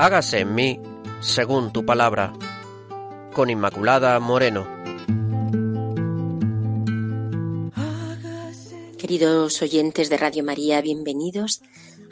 hágase 0.00 0.38
en 0.38 0.54
mí 0.54 0.80
según 1.20 1.74
tu 1.74 1.84
palabra. 1.84 2.32
Con 3.34 3.50
Inmaculada 3.50 4.18
Moreno. 4.18 4.66
Queridos 8.96 9.60
oyentes 9.60 10.08
de 10.08 10.16
Radio 10.16 10.42
María, 10.42 10.80
bienvenidos 10.80 11.60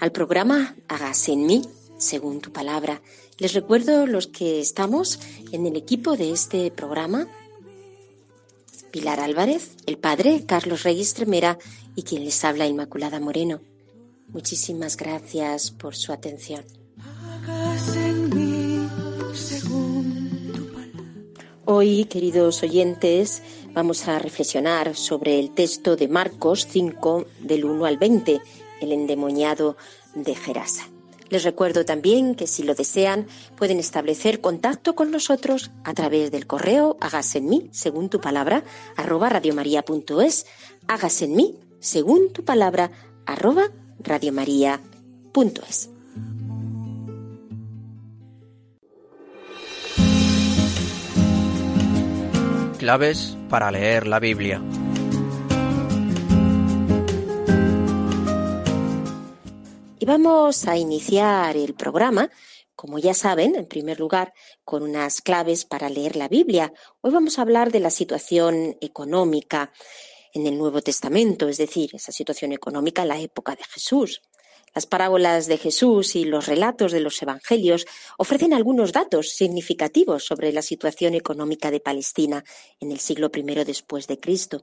al 0.01 0.13
programa 0.13 0.77
Hágase 0.87 1.33
en 1.33 1.47
mí 1.47 1.63
según 1.97 2.43
tu 2.43 2.53
palabra. 2.53 3.01
Les 3.39 3.55
recuerdo 3.55 4.07
los 4.07 4.27
que 4.27 4.61
estamos 4.61 5.19
en 5.53 5.65
el 5.65 5.75
equipo 5.75 6.19
de 6.19 6.33
este 6.33 6.71
programa. 6.71 7.27
Pilar 8.91 9.19
Álvarez, 9.19 9.77
el 9.87 9.97
padre 9.97 10.45
Carlos 10.45 10.83
Reyes 10.83 11.15
Tremera 11.15 11.59
y 11.97 12.03
quien 12.03 12.25
les 12.25 12.45
habla 12.45 12.67
Inmaculada 12.67 13.19
Moreno. 13.19 13.63
Muchísimas 14.29 14.99
gracias 14.99 15.71
por 15.71 15.97
su 15.97 16.13
atención. 16.13 16.78
Hoy, 21.71 22.07
queridos 22.07 22.63
oyentes, 22.63 23.43
vamos 23.75 24.09
a 24.09 24.19
reflexionar 24.19 24.97
sobre 24.97 25.39
el 25.39 25.51
texto 25.51 25.97
de 25.97 26.09
Marcos 26.09 26.67
5, 26.67 27.27
del 27.41 27.67
1 27.67 27.85
al 27.85 27.99
20, 27.99 28.41
el 28.81 28.91
endemoniado 28.93 29.77
de 30.15 30.35
Gerasa. 30.35 30.89
Les 31.29 31.45
recuerdo 31.45 31.85
también 31.85 32.37
que 32.37 32.47
si 32.47 32.63
lo 32.63 32.75
desean 32.75 33.27
pueden 33.55 33.81
establecer 33.81 34.41
contacto 34.41 34.95
con 34.95 35.11
nosotros 35.11 35.71
a 35.85 35.93
través 35.93 36.31
del 36.31 36.47
correo 36.47 36.97
hágase 37.03 37.37
en 37.37 37.51
mí, 37.51 37.69
según 37.71 38.09
tu 38.09 38.19
palabra, 38.19 38.65
arroba 38.97 39.29
radiomaria.es, 39.29 40.47
hágase 40.87 41.27
en 41.27 41.37
mí, 41.37 41.59
según 41.81 42.33
tu 42.33 42.47
palabra, 42.47 42.93
arroba 43.27 43.65
radiomaria.es. 43.99 45.91
Claves 52.79 53.37
para 53.51 53.73
leer 53.73 54.07
la 54.07 54.21
Biblia. 54.21 54.63
Y 59.99 60.05
vamos 60.07 60.67
a 60.69 60.77
iniciar 60.77 61.57
el 61.57 61.75
programa, 61.75 62.31
como 62.77 63.01
ya 63.01 63.15
saben, 63.15 63.57
en 63.57 63.67
primer 63.67 63.99
lugar, 63.99 64.33
con 64.65 64.85
unas 64.85 65.21
claves 65.21 65.65
para 65.65 65.89
leer 65.89 66.15
la 66.15 66.29
Biblia. 66.29 66.73
Hoy 67.01 67.13
vamos 67.13 67.39
a 67.39 67.43
hablar 67.43 67.73
de 67.73 67.81
la 67.81 67.91
situación 67.91 68.77
económica 68.81 69.73
en 70.33 70.47
el 70.47 70.57
Nuevo 70.57 70.81
Testamento, 70.81 71.49
es 71.49 71.59
decir, 71.59 71.91
esa 71.95 72.13
situación 72.13 72.53
económica 72.53 73.03
en 73.03 73.09
la 73.09 73.19
época 73.19 73.57
de 73.57 73.65
Jesús. 73.65 74.23
Las 74.79 74.87
parábolas 74.87 75.49
de 75.49 75.59
Jesús 75.59 76.15
y 76.15 76.25
los 76.25 76.47
relatos 76.47 76.93
de 76.93 77.01
los 77.01 77.21
Evangelios 77.21 77.85
ofrecen 78.17 78.55
algunos 78.55 78.93
datos 78.93 79.31
significativos 79.31 80.25
sobre 80.25 80.53
la 80.53 80.63
situación 80.63 81.15
económica 81.15 81.73
de 81.73 81.81
Palestina 81.81 82.45
en 82.79 82.93
el 82.93 83.01
siglo 83.01 83.29
I 83.35 83.43
después 83.65 84.07
de 84.07 84.21
Cristo. 84.21 84.63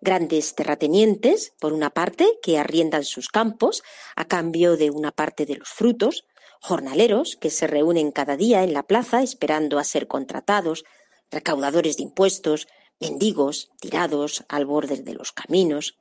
Grandes 0.00 0.56
terratenientes, 0.56 1.52
por 1.60 1.72
una 1.72 1.90
parte, 1.90 2.26
que 2.42 2.58
arriendan 2.58 3.04
sus 3.04 3.28
campos 3.28 3.84
a 4.16 4.24
cambio 4.24 4.76
de 4.76 4.90
una 4.90 5.12
parte 5.12 5.46
de 5.46 5.54
los 5.54 5.68
frutos, 5.68 6.24
jornaleros 6.60 7.36
que 7.40 7.50
se 7.50 7.68
reúnen 7.68 8.10
cada 8.10 8.36
día 8.36 8.64
en 8.64 8.72
la 8.72 8.82
plaza 8.82 9.22
esperando 9.22 9.78
a 9.78 9.84
ser 9.84 10.08
contratados, 10.08 10.82
recaudadores 11.30 11.96
de 11.96 12.02
impuestos, 12.02 12.66
mendigos 12.98 13.70
tirados 13.78 14.44
al 14.48 14.66
borde 14.66 14.96
de 14.96 15.14
los 15.14 15.30
caminos, 15.30 15.96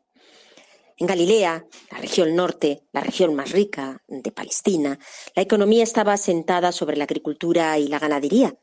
en 0.97 1.07
Galilea, 1.07 1.65
la 1.91 1.97
región 1.97 2.35
norte, 2.35 2.83
la 2.91 3.01
región 3.01 3.35
más 3.35 3.51
rica 3.51 4.01
de 4.07 4.31
Palestina, 4.31 4.99
la 5.35 5.41
economía 5.41 5.83
estaba 5.83 6.13
asentada 6.13 6.71
sobre 6.71 6.97
la 6.97 7.05
agricultura 7.05 7.77
y 7.79 7.87
la 7.87 7.99
ganadería. 7.99 8.55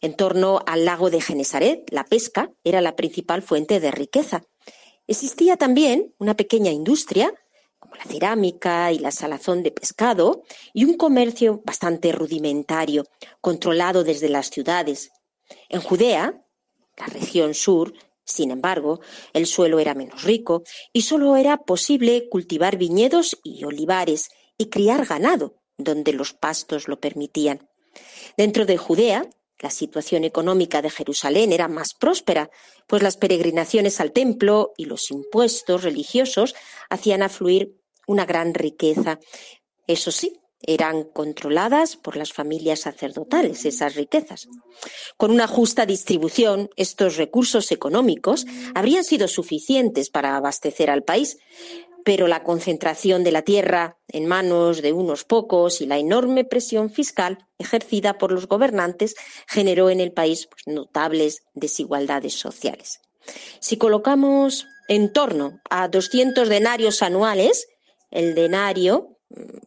En 0.00 0.14
torno 0.14 0.60
al 0.66 0.84
lago 0.84 1.10
de 1.10 1.20
Genesaret, 1.20 1.90
la 1.90 2.04
pesca 2.04 2.50
era 2.62 2.80
la 2.80 2.96
principal 2.96 3.42
fuente 3.42 3.80
de 3.80 3.90
riqueza. 3.90 4.42
Existía 5.06 5.56
también 5.56 6.14
una 6.18 6.34
pequeña 6.34 6.70
industria, 6.70 7.32
como 7.78 7.94
la 7.96 8.04
cerámica 8.04 8.92
y 8.92 8.98
la 8.98 9.10
salazón 9.10 9.62
de 9.62 9.70
pescado, 9.70 10.42
y 10.72 10.84
un 10.84 10.96
comercio 10.96 11.62
bastante 11.64 12.12
rudimentario, 12.12 13.06
controlado 13.40 14.04
desde 14.04 14.28
las 14.28 14.50
ciudades. 14.50 15.10
En 15.68 15.80
Judea, 15.80 16.42
la 16.96 17.06
región 17.06 17.54
sur, 17.54 17.92
sin 18.24 18.50
embargo, 18.50 19.00
el 19.32 19.46
suelo 19.46 19.78
era 19.78 19.94
menos 19.94 20.22
rico 20.22 20.62
y 20.92 21.02
solo 21.02 21.36
era 21.36 21.58
posible 21.58 22.28
cultivar 22.28 22.76
viñedos 22.76 23.38
y 23.44 23.64
olivares 23.64 24.30
y 24.56 24.66
criar 24.66 25.04
ganado, 25.06 25.56
donde 25.76 26.12
los 26.12 26.32
pastos 26.32 26.88
lo 26.88 27.00
permitían. 27.00 27.68
Dentro 28.36 28.64
de 28.64 28.76
Judea, 28.76 29.28
la 29.60 29.70
situación 29.70 30.24
económica 30.24 30.82
de 30.82 30.90
Jerusalén 30.90 31.52
era 31.52 31.68
más 31.68 31.94
próspera, 31.94 32.50
pues 32.86 33.02
las 33.02 33.16
peregrinaciones 33.16 34.00
al 34.00 34.12
templo 34.12 34.72
y 34.76 34.86
los 34.86 35.10
impuestos 35.10 35.82
religiosos 35.82 36.54
hacían 36.90 37.22
afluir 37.22 37.76
una 38.06 38.26
gran 38.26 38.54
riqueza. 38.54 39.20
Eso 39.86 40.10
sí, 40.10 40.40
eran 40.66 41.04
controladas 41.04 41.96
por 41.96 42.16
las 42.16 42.32
familias 42.32 42.80
sacerdotales, 42.80 43.64
esas 43.64 43.94
riquezas. 43.94 44.48
Con 45.16 45.30
una 45.30 45.46
justa 45.46 45.86
distribución, 45.86 46.70
estos 46.76 47.16
recursos 47.16 47.70
económicos 47.72 48.46
habrían 48.74 49.04
sido 49.04 49.28
suficientes 49.28 50.10
para 50.10 50.36
abastecer 50.36 50.90
al 50.90 51.02
país, 51.02 51.38
pero 52.04 52.28
la 52.28 52.42
concentración 52.42 53.24
de 53.24 53.32
la 53.32 53.42
tierra 53.42 53.96
en 54.08 54.26
manos 54.26 54.82
de 54.82 54.92
unos 54.92 55.24
pocos 55.24 55.80
y 55.80 55.86
la 55.86 55.98
enorme 55.98 56.44
presión 56.44 56.90
fiscal 56.90 57.46
ejercida 57.58 58.18
por 58.18 58.30
los 58.30 58.46
gobernantes 58.46 59.14
generó 59.48 59.88
en 59.90 60.00
el 60.00 60.12
país 60.12 60.46
pues, 60.46 60.62
notables 60.66 61.44
desigualdades 61.54 62.34
sociales. 62.34 63.00
Si 63.58 63.78
colocamos 63.78 64.66
en 64.88 65.12
torno 65.12 65.60
a 65.70 65.88
200 65.88 66.48
denarios 66.48 67.02
anuales, 67.02 67.68
el 68.10 68.34
denario 68.34 69.13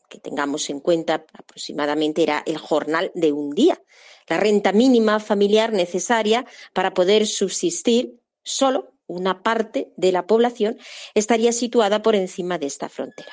que 0.10 0.20
tengamos 0.20 0.70
en 0.70 0.80
cuenta 0.80 1.26
aproximadamente 1.34 2.24
era 2.24 2.44
el 2.46 2.58
jornal 2.58 3.12
de 3.16 3.32
un 3.32 3.52
día, 3.52 3.82
la 4.28 4.38
renta 4.38 4.72
mínima 4.72 5.20
familiar 5.20 5.74
necesaria 5.74 6.46
para 6.74 6.94
poder 6.94 7.28
subsistir 7.28 8.20
solo 8.44 8.94
una 9.08 9.42
parte 9.42 9.92
de 9.96 10.12
la 10.12 10.28
población 10.28 10.78
estaría 11.14 11.52
situada 11.52 12.02
por 12.02 12.16
encima 12.16 12.58
de 12.58 12.68
esta 12.68 12.90
frontera. 12.90 13.32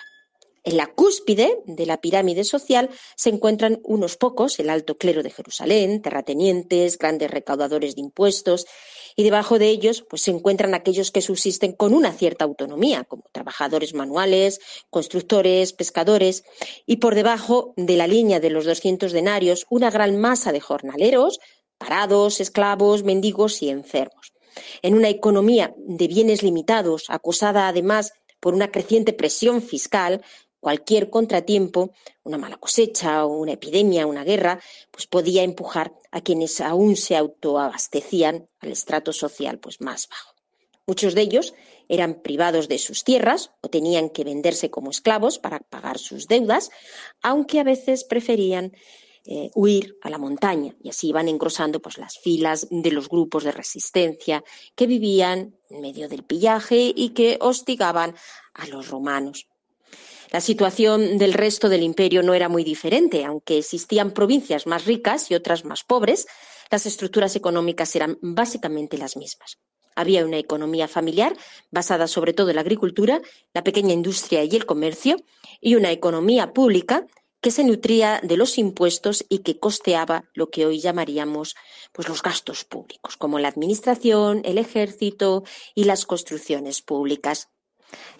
En 0.62 0.78
la 0.78 0.86
cúspide 0.86 1.58
de 1.66 1.84
la 1.84 2.00
pirámide 2.00 2.42
social 2.42 2.88
se 3.16 3.28
encuentran 3.28 3.80
unos 3.84 4.16
pocos, 4.16 4.58
el 4.58 4.70
alto 4.70 4.96
clero 4.96 5.22
de 5.22 5.30
Jerusalén, 5.30 6.00
terratenientes, 6.00 6.96
grandes 6.96 7.30
recaudadores 7.30 7.96
de 7.96 8.00
impuestos, 8.00 8.66
y 9.16 9.22
debajo 9.22 9.58
de 9.58 9.68
ellos 9.68 10.04
pues, 10.08 10.22
se 10.22 10.30
encuentran 10.30 10.74
aquellos 10.74 11.10
que 11.10 11.20
subsisten 11.20 11.72
con 11.72 11.94
una 11.94 12.12
cierta 12.12 12.44
autonomía, 12.44 13.04
como 13.04 13.24
trabajadores 13.32 13.94
manuales, 13.94 14.60
constructores, 14.90 15.72
pescadores, 15.72 16.44
y 16.86 16.96
por 16.96 17.14
debajo 17.14 17.74
de 17.76 17.96
la 17.96 18.06
línea 18.06 18.40
de 18.40 18.50
los 18.50 18.64
200 18.64 19.12
denarios 19.12 19.66
una 19.70 19.90
gran 19.90 20.18
masa 20.18 20.52
de 20.52 20.60
jornaleros, 20.60 21.40
parados, 21.78 22.40
esclavos, 22.40 23.04
mendigos 23.04 23.62
y 23.62 23.68
enfermos. 23.68 24.32
En 24.82 24.94
una 24.94 25.08
economía 25.08 25.74
de 25.76 26.08
bienes 26.08 26.42
limitados, 26.42 27.06
acosada 27.08 27.68
además 27.68 28.12
por 28.40 28.54
una 28.54 28.70
creciente 28.70 29.12
presión 29.12 29.62
fiscal, 29.62 30.22
cualquier 30.64 31.10
contratiempo, 31.10 31.90
una 32.22 32.38
mala 32.38 32.56
cosecha 32.56 33.26
una 33.26 33.52
epidemia, 33.52 34.06
una 34.06 34.24
guerra, 34.24 34.58
pues 34.90 35.06
podía 35.06 35.42
empujar 35.42 35.92
a 36.10 36.22
quienes 36.22 36.58
aún 36.62 36.96
se 36.96 37.18
autoabastecían 37.18 38.48
al 38.60 38.72
estrato 38.72 39.12
social 39.12 39.58
pues 39.58 39.82
más 39.82 40.08
bajo. 40.08 40.32
Muchos 40.86 41.14
de 41.14 41.20
ellos 41.20 41.52
eran 41.86 42.22
privados 42.22 42.66
de 42.68 42.78
sus 42.78 43.04
tierras 43.04 43.50
o 43.60 43.68
tenían 43.68 44.08
que 44.08 44.24
venderse 44.24 44.70
como 44.70 44.90
esclavos 44.90 45.38
para 45.38 45.60
pagar 45.60 45.98
sus 45.98 46.28
deudas, 46.28 46.70
aunque 47.20 47.60
a 47.60 47.64
veces 47.64 48.04
preferían 48.04 48.72
eh, 49.26 49.50
huir 49.54 49.98
a 50.00 50.08
la 50.08 50.16
montaña 50.16 50.74
y 50.82 50.88
así 50.88 51.08
iban 51.08 51.28
engrosando 51.28 51.80
pues, 51.80 51.98
las 51.98 52.18
filas 52.18 52.68
de 52.70 52.90
los 52.90 53.10
grupos 53.10 53.44
de 53.44 53.52
resistencia 53.52 54.42
que 54.74 54.86
vivían 54.86 55.58
en 55.68 55.80
medio 55.82 56.08
del 56.08 56.24
pillaje 56.24 56.90
y 56.96 57.10
que 57.10 57.36
hostigaban 57.42 58.14
a 58.54 58.66
los 58.68 58.88
romanos. 58.88 59.46
La 60.34 60.40
situación 60.40 61.16
del 61.16 61.32
resto 61.32 61.68
del 61.68 61.84
imperio 61.84 62.24
no 62.24 62.34
era 62.34 62.48
muy 62.48 62.64
diferente, 62.64 63.24
aunque 63.24 63.56
existían 63.56 64.10
provincias 64.10 64.66
más 64.66 64.84
ricas 64.84 65.30
y 65.30 65.36
otras 65.36 65.64
más 65.64 65.84
pobres, 65.84 66.26
las 66.72 66.86
estructuras 66.86 67.36
económicas 67.36 67.94
eran 67.94 68.18
básicamente 68.20 68.98
las 68.98 69.16
mismas. 69.16 69.58
Había 69.94 70.24
una 70.24 70.38
economía 70.38 70.88
familiar 70.88 71.36
basada 71.70 72.08
sobre 72.08 72.32
todo 72.32 72.48
en 72.48 72.56
la 72.56 72.62
agricultura, 72.62 73.22
la 73.52 73.62
pequeña 73.62 73.92
industria 73.92 74.42
y 74.42 74.56
el 74.56 74.66
comercio, 74.66 75.18
y 75.60 75.76
una 75.76 75.92
economía 75.92 76.52
pública 76.52 77.06
que 77.40 77.52
se 77.52 77.62
nutría 77.62 78.18
de 78.24 78.36
los 78.36 78.58
impuestos 78.58 79.24
y 79.28 79.44
que 79.44 79.60
costeaba 79.60 80.24
lo 80.34 80.50
que 80.50 80.66
hoy 80.66 80.80
llamaríamos 80.80 81.54
pues, 81.92 82.08
los 82.08 82.22
gastos 82.22 82.64
públicos, 82.64 83.16
como 83.16 83.38
la 83.38 83.46
administración, 83.46 84.42
el 84.44 84.58
ejército 84.58 85.44
y 85.76 85.84
las 85.84 86.06
construcciones 86.06 86.82
públicas. 86.82 87.50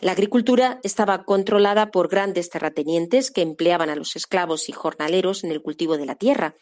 La 0.00 0.12
agricultura 0.12 0.80
estaba 0.82 1.24
controlada 1.24 1.90
por 1.90 2.08
grandes 2.08 2.50
terratenientes 2.50 3.30
que 3.30 3.42
empleaban 3.42 3.90
a 3.90 3.96
los 3.96 4.16
esclavos 4.16 4.68
y 4.68 4.72
jornaleros 4.72 5.44
en 5.44 5.52
el 5.52 5.62
cultivo 5.62 5.96
de 5.96 6.06
la 6.06 6.14
tierra. 6.14 6.56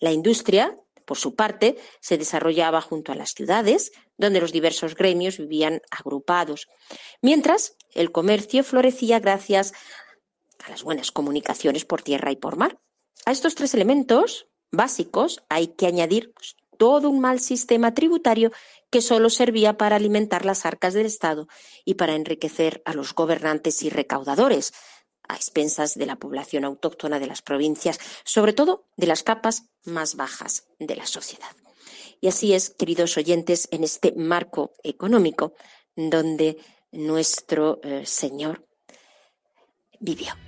La 0.00 0.12
industria, 0.12 0.78
por 1.04 1.16
su 1.16 1.34
parte, 1.34 1.76
se 2.00 2.18
desarrollaba 2.18 2.80
junto 2.80 3.12
a 3.12 3.14
las 3.14 3.30
ciudades, 3.30 3.92
donde 4.16 4.40
los 4.40 4.52
diversos 4.52 4.94
gremios 4.94 5.38
vivían 5.38 5.80
agrupados, 5.90 6.68
mientras 7.22 7.76
el 7.94 8.12
comercio 8.12 8.64
florecía 8.64 9.20
gracias 9.20 9.72
a 10.64 10.70
las 10.70 10.82
buenas 10.82 11.10
comunicaciones 11.10 11.84
por 11.84 12.02
tierra 12.02 12.30
y 12.30 12.36
por 12.36 12.56
mar. 12.56 12.78
A 13.24 13.32
estos 13.32 13.54
tres 13.54 13.74
elementos 13.74 14.48
básicos 14.70 15.42
hay 15.48 15.68
que 15.68 15.86
añadir 15.86 16.32
todo 16.78 17.10
un 17.10 17.20
mal 17.20 17.40
sistema 17.40 17.92
tributario 17.92 18.50
que 18.90 19.02
solo 19.02 19.28
servía 19.28 19.76
para 19.76 19.96
alimentar 19.96 20.46
las 20.46 20.64
arcas 20.64 20.94
del 20.94 21.04
Estado 21.04 21.48
y 21.84 21.94
para 21.94 22.14
enriquecer 22.14 22.80
a 22.86 22.94
los 22.94 23.14
gobernantes 23.14 23.82
y 23.82 23.90
recaudadores, 23.90 24.72
a 25.28 25.36
expensas 25.36 25.94
de 25.94 26.06
la 26.06 26.16
población 26.16 26.64
autóctona 26.64 27.18
de 27.20 27.26
las 27.26 27.42
provincias, 27.42 28.00
sobre 28.24 28.54
todo 28.54 28.86
de 28.96 29.06
las 29.06 29.22
capas 29.22 29.64
más 29.84 30.16
bajas 30.16 30.66
de 30.78 30.96
la 30.96 31.06
sociedad. 31.06 31.54
Y 32.20 32.28
así 32.28 32.54
es, 32.54 32.70
queridos 32.70 33.16
oyentes, 33.18 33.68
en 33.70 33.84
este 33.84 34.12
marco 34.16 34.72
económico 34.82 35.52
donde 35.94 36.56
nuestro 36.90 37.80
eh, 37.82 38.06
Señor 38.06 38.66
vivió. 40.00 40.47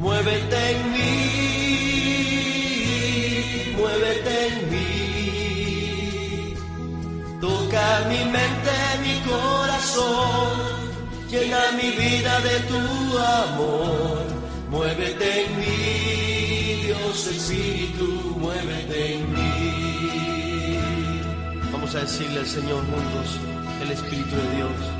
Muévete 0.00 0.70
en 0.70 0.92
mí, 0.92 1.16
muévete 3.76 4.34
en 4.48 4.54
mí. 4.72 4.90
Toca 7.38 7.84
mi 8.08 8.20
mente, 8.36 8.76
mi 9.04 9.16
corazón, 9.28 10.50
llena 11.30 11.60
mi 11.72 11.90
vida 11.90 12.40
de 12.40 12.56
tu 12.70 12.80
amor. 13.18 14.24
Muévete 14.70 15.44
en 15.44 15.50
mí, 15.60 15.78
Dios 16.86 17.26
Espíritu, 17.26 18.08
muévete 18.38 18.98
en 19.16 19.22
mí. 19.34 19.52
Vamos 21.72 21.94
a 21.94 22.00
decirle 22.00 22.40
al 22.40 22.46
Señor 22.46 22.80
juntos, 22.86 23.38
el 23.82 23.90
Espíritu 23.90 24.34
de 24.34 24.56
Dios. 24.56 24.99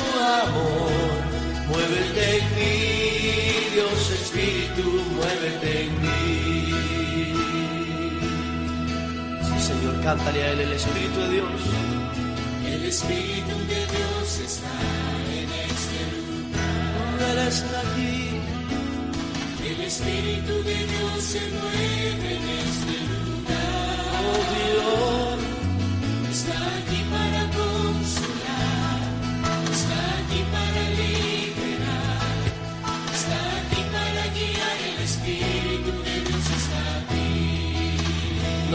amor. 0.39 0.91
Muévete 1.67 2.37
en 2.37 2.45
mí, 2.57 2.75
Dios 3.73 4.11
Espíritu, 4.21 4.85
muévete 5.15 5.83
en 5.83 5.91
mí. 6.01 6.17
Sí, 9.47 9.57
Señor, 9.67 9.95
cántale 10.03 10.43
a 10.43 10.51
Él 10.51 10.59
el 10.61 10.73
Espíritu 10.73 11.19
de 11.21 11.29
Dios. 11.29 11.61
El 12.65 12.85
Espíritu 12.85 13.55
de 13.71 13.81
Dios 13.95 14.39
está 14.45 14.73
en 15.39 15.49
este 15.69 15.99
lugar. 16.15 17.31
Él 17.31 17.39
está 17.47 17.79
aquí. 17.79 18.41
El 19.69 19.79
Espíritu 19.81 20.53
de 20.63 20.77
Dios 20.91 21.23
se 21.23 21.39
mueve 21.39 22.29
en 22.35 22.45
este 22.65 22.95
lugar. 23.11 24.01
Oh 24.27 24.41
Dios. 24.55 25.30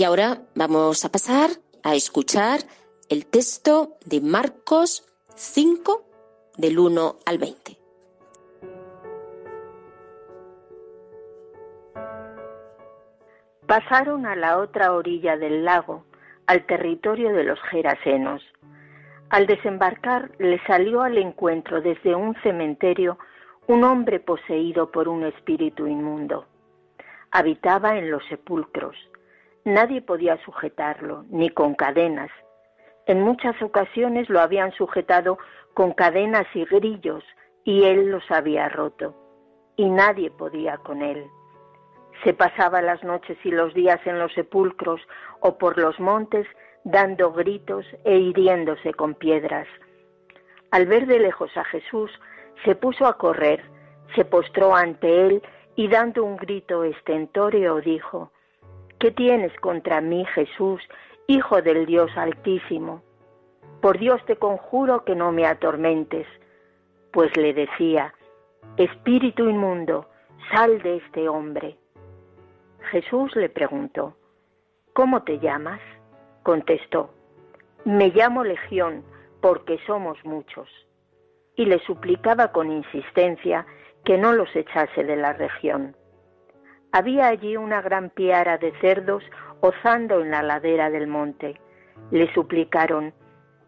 Y 0.00 0.04
ahora 0.04 0.38
vamos 0.54 1.04
a 1.04 1.12
pasar 1.12 1.50
a 1.82 1.94
escuchar 1.94 2.60
el 3.10 3.26
texto 3.26 3.98
de 4.06 4.22
Marcos 4.22 5.04
5 5.34 6.06
del 6.56 6.78
1 6.78 7.16
al 7.26 7.36
20. 7.36 7.76
Pasaron 13.66 14.24
a 14.24 14.34
la 14.36 14.56
otra 14.56 14.94
orilla 14.94 15.36
del 15.36 15.66
lago, 15.66 16.06
al 16.46 16.64
territorio 16.64 17.34
de 17.34 17.44
los 17.44 17.60
Gerasenos. 17.70 18.42
Al 19.28 19.46
desembarcar 19.46 20.30
le 20.38 20.64
salió 20.64 21.02
al 21.02 21.18
encuentro 21.18 21.82
desde 21.82 22.14
un 22.14 22.34
cementerio 22.42 23.18
un 23.66 23.84
hombre 23.84 24.18
poseído 24.18 24.90
por 24.90 25.08
un 25.08 25.24
espíritu 25.24 25.86
inmundo. 25.86 26.46
Habitaba 27.32 27.98
en 27.98 28.10
los 28.10 28.24
sepulcros. 28.30 28.96
Nadie 29.64 30.00
podía 30.00 30.36
sujetarlo, 30.44 31.24
ni 31.28 31.50
con 31.50 31.74
cadenas. 31.74 32.30
En 33.06 33.20
muchas 33.20 33.60
ocasiones 33.62 34.28
lo 34.28 34.40
habían 34.40 34.72
sujetado 34.72 35.38
con 35.74 35.92
cadenas 35.92 36.46
y 36.54 36.64
grillos, 36.64 37.24
y 37.64 37.84
él 37.84 38.10
los 38.10 38.28
había 38.30 38.68
roto, 38.68 39.14
y 39.76 39.88
nadie 39.90 40.30
podía 40.30 40.78
con 40.78 41.02
él. 41.02 41.26
Se 42.24 42.34
pasaba 42.34 42.82
las 42.82 43.02
noches 43.04 43.38
y 43.44 43.50
los 43.50 43.74
días 43.74 44.00
en 44.06 44.18
los 44.18 44.32
sepulcros 44.34 45.00
o 45.40 45.58
por 45.58 45.78
los 45.78 45.98
montes 46.00 46.46
dando 46.84 47.32
gritos 47.32 47.86
e 48.04 48.16
hiriéndose 48.16 48.94
con 48.94 49.14
piedras. 49.14 49.66
Al 50.70 50.86
ver 50.86 51.06
de 51.06 51.18
lejos 51.18 51.54
a 51.56 51.64
Jesús, 51.64 52.10
se 52.64 52.74
puso 52.74 53.06
a 53.06 53.16
correr, 53.16 53.62
se 54.14 54.24
postró 54.24 54.74
ante 54.74 55.26
él 55.26 55.42
y 55.76 55.88
dando 55.88 56.24
un 56.24 56.36
grito 56.36 56.84
estentóreo 56.84 57.80
dijo, 57.80 58.32
¿Qué 59.00 59.10
tienes 59.12 59.58
contra 59.60 60.02
mí, 60.02 60.26
Jesús, 60.34 60.82
Hijo 61.26 61.62
del 61.62 61.86
Dios 61.86 62.10
Altísimo? 62.18 63.02
Por 63.80 63.98
Dios 63.98 64.22
te 64.26 64.36
conjuro 64.36 65.04
que 65.06 65.14
no 65.14 65.32
me 65.32 65.46
atormentes. 65.46 66.26
Pues 67.10 67.34
le 67.34 67.54
decía, 67.54 68.12
Espíritu 68.76 69.48
inmundo, 69.48 70.06
sal 70.52 70.82
de 70.82 70.98
este 70.98 71.30
hombre. 71.30 71.78
Jesús 72.90 73.34
le 73.36 73.48
preguntó, 73.48 74.16
¿Cómo 74.92 75.22
te 75.22 75.38
llamas? 75.38 75.80
Contestó, 76.42 77.08
Me 77.86 78.08
llamo 78.08 78.44
Legión, 78.44 79.02
porque 79.40 79.78
somos 79.86 80.22
muchos. 80.26 80.68
Y 81.56 81.64
le 81.64 81.78
suplicaba 81.86 82.52
con 82.52 82.70
insistencia 82.70 83.64
que 84.04 84.18
no 84.18 84.32
los 84.32 84.54
echase 84.54 85.04
de 85.04 85.16
la 85.16 85.32
región. 85.32 85.96
Había 86.92 87.28
allí 87.28 87.56
una 87.56 87.82
gran 87.82 88.10
piara 88.10 88.58
de 88.58 88.72
cerdos 88.80 89.22
ozando 89.60 90.20
en 90.20 90.30
la 90.30 90.42
ladera 90.42 90.90
del 90.90 91.06
monte. 91.06 91.60
Le 92.10 92.32
suplicaron, 92.34 93.14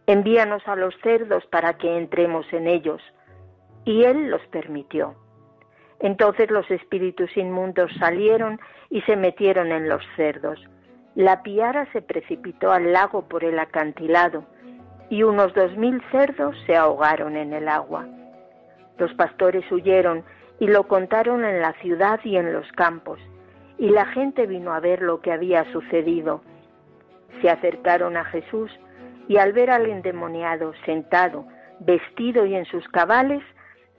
envíanos 0.06 0.66
a 0.66 0.74
los 0.74 0.94
cerdos 1.02 1.46
para 1.46 1.78
que 1.78 1.96
entremos 1.96 2.46
en 2.52 2.66
ellos. 2.66 3.00
Y 3.84 4.04
él 4.04 4.30
los 4.30 4.42
permitió. 4.48 5.14
Entonces 6.00 6.50
los 6.50 6.68
espíritus 6.70 7.36
inmundos 7.36 7.92
salieron 7.98 8.60
y 8.90 9.02
se 9.02 9.16
metieron 9.16 9.70
en 9.70 9.88
los 9.88 10.02
cerdos. 10.16 10.58
La 11.14 11.42
piara 11.42 11.86
se 11.92 12.02
precipitó 12.02 12.72
al 12.72 12.92
lago 12.92 13.28
por 13.28 13.44
el 13.44 13.58
acantilado 13.58 14.44
y 15.10 15.22
unos 15.22 15.54
dos 15.54 15.76
mil 15.76 16.02
cerdos 16.10 16.56
se 16.66 16.74
ahogaron 16.74 17.36
en 17.36 17.52
el 17.52 17.68
agua. 17.68 18.06
Los 18.98 19.12
pastores 19.14 19.70
huyeron 19.70 20.24
y 20.62 20.68
lo 20.68 20.86
contaron 20.86 21.44
en 21.44 21.60
la 21.60 21.72
ciudad 21.80 22.20
y 22.22 22.36
en 22.36 22.52
los 22.52 22.70
campos, 22.70 23.18
y 23.78 23.88
la 23.88 24.06
gente 24.06 24.46
vino 24.46 24.72
a 24.72 24.78
ver 24.78 25.02
lo 25.02 25.20
que 25.20 25.32
había 25.32 25.64
sucedido. 25.72 26.44
Se 27.40 27.50
acercaron 27.50 28.16
a 28.16 28.24
Jesús 28.26 28.70
y 29.26 29.38
al 29.38 29.52
ver 29.54 29.72
al 29.72 29.86
endemoniado 29.86 30.72
sentado, 30.86 31.48
vestido 31.80 32.46
y 32.46 32.54
en 32.54 32.64
sus 32.66 32.86
cabales, 32.90 33.42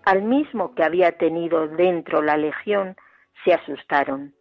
al 0.06 0.22
mismo 0.22 0.74
que 0.74 0.86
había 0.86 1.18
tenido 1.18 1.68
dentro 1.68 2.22
la 2.22 2.38
legión, 2.38 2.96
se 3.44 3.54
asustaron. 3.54 4.34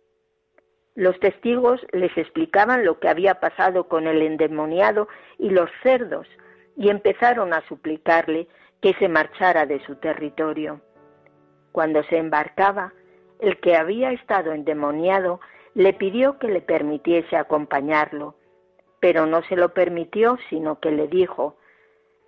Los 0.95 1.19
testigos 1.19 1.85
les 1.91 2.17
explicaban 2.17 2.85
lo 2.85 3.01
que 3.01 3.09
había 3.09 3.41
pasado 3.41 3.89
con 3.89 4.07
el 4.07 4.23
endemoniado 4.23 5.09
y 5.41 5.51
los 5.51 5.71
cerdos, 5.83 6.29
y 6.77 6.89
empezaron 6.89 7.53
a 7.53 7.67
suplicarle 7.67 8.47
que 8.81 8.95
se 9.01 9.09
marchara 9.09 9.67
de 9.67 9.85
su 9.85 9.97
territorio. 9.97 10.83
Cuando 11.73 12.03
se 12.05 12.19
embarcaba, 12.19 12.93
el 13.41 13.59
que 13.59 13.77
había 13.77 14.13
estado 14.13 14.53
endemoniado 14.53 15.41
le 15.75 15.95
pidió 15.95 16.39
que 16.39 16.49
le 16.49 16.61
permitiese 16.61 17.37
acompañarlo, 17.37 18.37
pero 19.01 19.27
no 19.27 19.43
se 19.45 19.57
lo 19.57 19.71
permitió, 19.71 20.39
sino 20.49 20.79
que 20.79 20.91
le 20.91 21.09
dijo, 21.09 21.57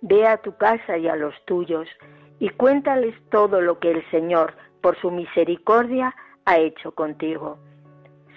Ve 0.01 0.27
a 0.27 0.37
tu 0.37 0.57
casa 0.57 0.97
y 0.97 1.07
a 1.07 1.15
los 1.15 1.33
tuyos, 1.45 1.87
y 2.39 2.49
cuéntales 2.49 3.15
todo 3.29 3.61
lo 3.61 3.79
que 3.79 3.91
el 3.91 4.11
Señor, 4.11 4.53
por 4.81 4.99
su 4.99 5.09
misericordia, 5.09 6.13
ha 6.43 6.57
hecho 6.57 6.91
contigo. 6.91 7.57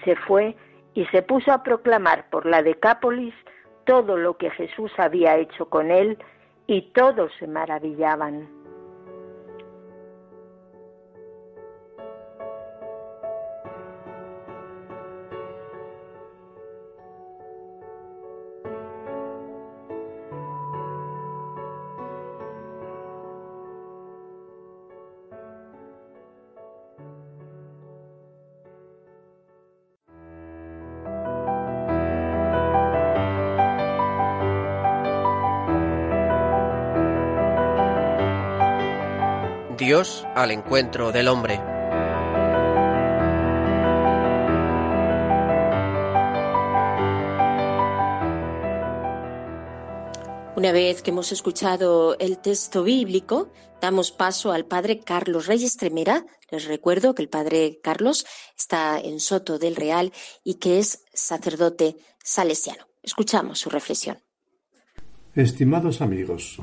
Se 0.05 0.15
fue 0.15 0.57
y 0.95 1.05
se 1.07 1.23
puso 1.23 1.53
a 1.53 1.63
proclamar 1.63 2.31
por 2.31 2.47
la 2.47 2.63
Decápolis 2.63 3.35
todo 3.85 4.17
lo 4.17 4.37
que 4.37 4.51
Jesús 4.51 4.93
había 4.99 5.37
hecho 5.37 5.69
con 5.69 5.91
él, 5.91 6.19
y 6.67 6.93
todos 6.93 7.33
se 7.39 7.47
maravillaban. 7.47 8.47
Dios 39.79 40.27
al 40.35 40.51
encuentro 40.51 41.13
del 41.13 41.29
hombre. 41.29 41.61
Una 50.57 50.73
vez 50.73 51.01
que 51.01 51.11
hemos 51.11 51.31
escuchado 51.31 52.19
el 52.19 52.39
texto 52.39 52.83
bíblico, 52.83 53.53
damos 53.81 54.11
paso 54.11 54.51
al 54.51 54.67
padre 54.67 54.99
Carlos 54.99 55.47
Reyes 55.47 55.77
Tremera. 55.77 56.27
Les 56.51 56.65
recuerdo 56.65 57.15
que 57.15 57.23
el 57.23 57.29
padre 57.29 57.79
Carlos 57.81 58.27
está 58.57 58.99
en 58.99 59.21
Soto 59.21 59.61
del 59.61 59.77
Real 59.77 60.13
y 60.43 60.55
que 60.55 60.81
es 60.81 61.05
sacerdote 61.15 61.99
salesiano. 62.25 62.85
Escuchamos 63.05 63.61
su 63.61 63.71
reflexión. 63.71 64.19
Estimados 65.37 66.01
amigos, 66.01 66.59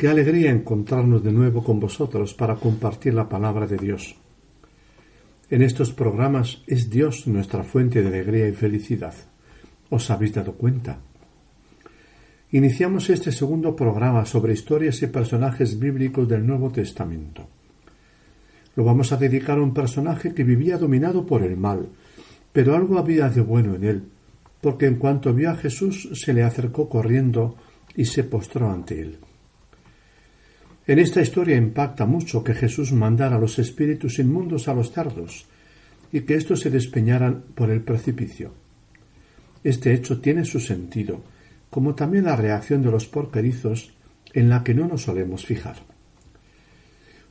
qué 0.00 0.08
alegría 0.08 0.50
encontrarnos 0.50 1.22
de 1.22 1.30
nuevo 1.30 1.62
con 1.62 1.78
vosotros 1.78 2.32
para 2.32 2.56
compartir 2.56 3.12
la 3.12 3.28
palabra 3.28 3.66
de 3.66 3.76
Dios. 3.76 4.16
En 5.50 5.60
estos 5.60 5.92
programas 5.92 6.62
es 6.66 6.88
Dios 6.88 7.26
nuestra 7.26 7.62
fuente 7.64 8.00
de 8.00 8.08
alegría 8.08 8.48
y 8.48 8.52
felicidad. 8.52 9.12
¿Os 9.90 10.10
habéis 10.10 10.32
dado 10.32 10.54
cuenta? 10.54 11.00
Iniciamos 12.52 13.10
este 13.10 13.30
segundo 13.30 13.76
programa 13.76 14.24
sobre 14.24 14.54
historias 14.54 15.02
y 15.02 15.08
personajes 15.08 15.78
bíblicos 15.78 16.26
del 16.26 16.46
Nuevo 16.46 16.70
Testamento. 16.70 17.46
Lo 18.76 18.84
vamos 18.84 19.12
a 19.12 19.18
dedicar 19.18 19.58
a 19.58 19.62
un 19.62 19.74
personaje 19.74 20.32
que 20.32 20.44
vivía 20.44 20.78
dominado 20.78 21.26
por 21.26 21.42
el 21.42 21.58
mal, 21.58 21.90
pero 22.54 22.74
algo 22.74 22.96
había 22.96 23.28
de 23.28 23.42
bueno 23.42 23.74
en 23.74 23.84
él, 23.84 24.04
porque 24.62 24.86
en 24.86 24.96
cuanto 24.96 25.34
vio 25.34 25.50
a 25.50 25.56
Jesús 25.56 26.08
se 26.14 26.32
le 26.32 26.42
acercó 26.42 26.88
corriendo 26.88 27.56
y 27.94 28.06
se 28.06 28.24
postró 28.24 28.70
ante 28.70 28.98
él. 29.02 29.18
En 30.90 30.98
esta 30.98 31.20
historia 31.20 31.56
impacta 31.56 32.04
mucho 32.04 32.42
que 32.42 32.52
Jesús 32.52 32.90
mandara 32.90 33.36
a 33.36 33.38
los 33.38 33.60
espíritus 33.60 34.18
inmundos 34.18 34.66
a 34.66 34.74
los 34.74 34.90
cerdos 34.90 35.46
y 36.10 36.22
que 36.22 36.34
éstos 36.34 36.58
se 36.58 36.70
despeñaran 36.70 37.44
por 37.54 37.70
el 37.70 37.82
precipicio. 37.82 38.52
Este 39.62 39.94
hecho 39.94 40.20
tiene 40.20 40.44
su 40.44 40.58
sentido, 40.58 41.22
como 41.70 41.94
también 41.94 42.24
la 42.24 42.34
reacción 42.34 42.82
de 42.82 42.90
los 42.90 43.06
porquerizos 43.06 43.92
en 44.32 44.48
la 44.48 44.64
que 44.64 44.74
no 44.74 44.88
nos 44.88 45.02
solemos 45.02 45.46
fijar. 45.46 45.76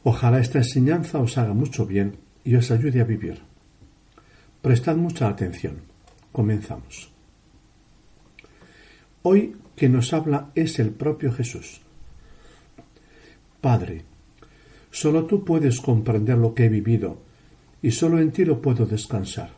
Ojalá 0.04 0.40
esta 0.40 0.60
enseñanza 0.60 1.20
os 1.20 1.38
haga 1.38 1.54
mucho 1.54 1.86
bien 1.86 2.16
y 2.46 2.56
os 2.56 2.72
ayude 2.72 3.02
a 3.02 3.04
vivir. 3.04 3.42
Prestad 4.62 4.96
mucha 4.96 5.28
atención. 5.28 5.82
Comenzamos. 6.32 7.12
Hoy 9.24 9.58
quien 9.76 9.92
nos 9.92 10.14
habla 10.14 10.50
es 10.56 10.80
el 10.80 10.92
propio 10.92 11.34
Jesús. 11.34 11.82
Padre, 13.62 14.04
solo 14.92 15.26
tú 15.26 15.44
puedes 15.44 15.82
comprender 15.82 16.38
lo 16.38 16.54
que 16.54 16.66
he 16.66 16.70
vivido 16.70 17.18
y 17.82 17.92
solo 17.92 18.20
en 18.20 18.32
ti 18.32 18.46
lo 18.46 18.62
puedo 18.62 18.86
descansar. 18.86 19.52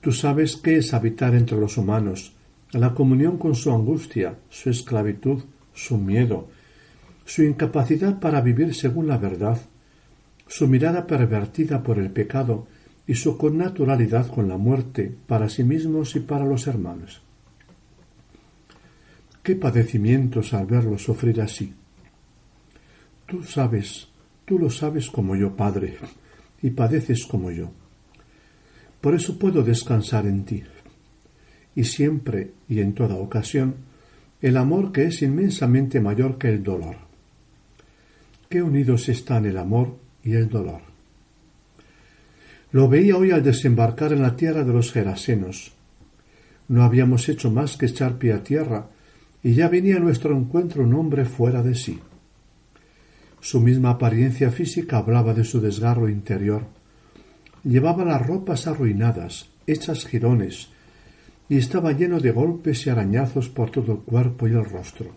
Tú 0.00 0.12
sabes 0.12 0.56
qué 0.56 0.76
es 0.76 0.94
habitar 0.94 1.34
entre 1.34 1.58
los 1.58 1.76
humanos, 1.76 2.32
la 2.72 2.94
comunión 2.94 3.38
con 3.38 3.54
su 3.54 3.72
angustia, 3.72 4.36
su 4.50 4.70
esclavitud, 4.70 5.42
su 5.74 5.98
miedo, 5.98 6.48
su 7.24 7.42
incapacidad 7.42 8.20
para 8.20 8.40
vivir 8.40 8.74
según 8.74 9.08
la 9.08 9.18
verdad, 9.18 9.60
su 10.46 10.68
mirada 10.68 11.06
pervertida 11.06 11.82
por 11.82 11.98
el 11.98 12.10
pecado 12.10 12.66
y 13.06 13.14
su 13.14 13.36
connaturalidad 13.36 14.28
con 14.28 14.48
la 14.48 14.56
muerte 14.56 15.12
para 15.26 15.48
sí 15.48 15.64
mismos 15.64 16.14
y 16.16 16.20
para 16.20 16.44
los 16.44 16.66
hermanos. 16.66 17.20
Qué 19.42 19.54
padecimientos 19.54 20.54
al 20.54 20.66
verlos 20.66 21.02
sufrir 21.02 21.40
así. 21.40 21.72
Tú 23.26 23.42
sabes, 23.42 24.06
tú 24.44 24.58
lo 24.58 24.70
sabes 24.70 25.10
como 25.10 25.34
yo, 25.34 25.56
Padre, 25.56 25.98
y 26.62 26.70
padeces 26.70 27.26
como 27.26 27.50
yo. 27.50 27.70
Por 29.00 29.14
eso 29.14 29.38
puedo 29.38 29.62
descansar 29.62 30.26
en 30.26 30.44
ti. 30.44 30.62
Y 31.74 31.84
siempre 31.84 32.52
y 32.68 32.80
en 32.80 32.94
toda 32.94 33.16
ocasión, 33.16 33.74
el 34.40 34.56
amor 34.56 34.92
que 34.92 35.06
es 35.06 35.22
inmensamente 35.22 36.00
mayor 36.00 36.38
que 36.38 36.48
el 36.48 36.62
dolor. 36.62 36.96
Qué 38.48 38.62
unidos 38.62 39.08
están 39.08 39.44
el 39.44 39.58
amor 39.58 39.96
y 40.22 40.34
el 40.34 40.48
dolor. 40.48 40.82
Lo 42.70 42.88
veía 42.88 43.16
hoy 43.16 43.32
al 43.32 43.42
desembarcar 43.42 44.12
en 44.12 44.22
la 44.22 44.36
tierra 44.36 44.62
de 44.62 44.72
los 44.72 44.92
Gerasenos. 44.92 45.72
No 46.68 46.84
habíamos 46.84 47.28
hecho 47.28 47.50
más 47.50 47.76
que 47.76 47.86
echar 47.86 48.18
pie 48.18 48.34
a 48.34 48.42
tierra, 48.42 48.86
y 49.42 49.54
ya 49.54 49.68
venía 49.68 49.96
a 49.96 50.00
nuestro 50.00 50.36
encuentro 50.36 50.82
un 50.82 50.94
hombre 50.94 51.24
fuera 51.24 51.62
de 51.62 51.74
sí. 51.74 51.98
Su 53.46 53.60
misma 53.60 53.90
apariencia 53.90 54.50
física 54.50 54.98
hablaba 54.98 55.32
de 55.32 55.44
su 55.44 55.60
desgarro 55.60 56.08
interior. 56.08 56.66
Llevaba 57.62 58.04
las 58.04 58.26
ropas 58.26 58.66
arruinadas, 58.66 59.50
hechas 59.68 60.04
jirones, 60.04 60.70
y 61.48 61.58
estaba 61.58 61.92
lleno 61.92 62.18
de 62.18 62.32
golpes 62.32 62.84
y 62.84 62.90
arañazos 62.90 63.48
por 63.48 63.70
todo 63.70 63.92
el 63.92 63.98
cuerpo 64.00 64.48
y 64.48 64.50
el 64.50 64.64
rostro. 64.64 65.14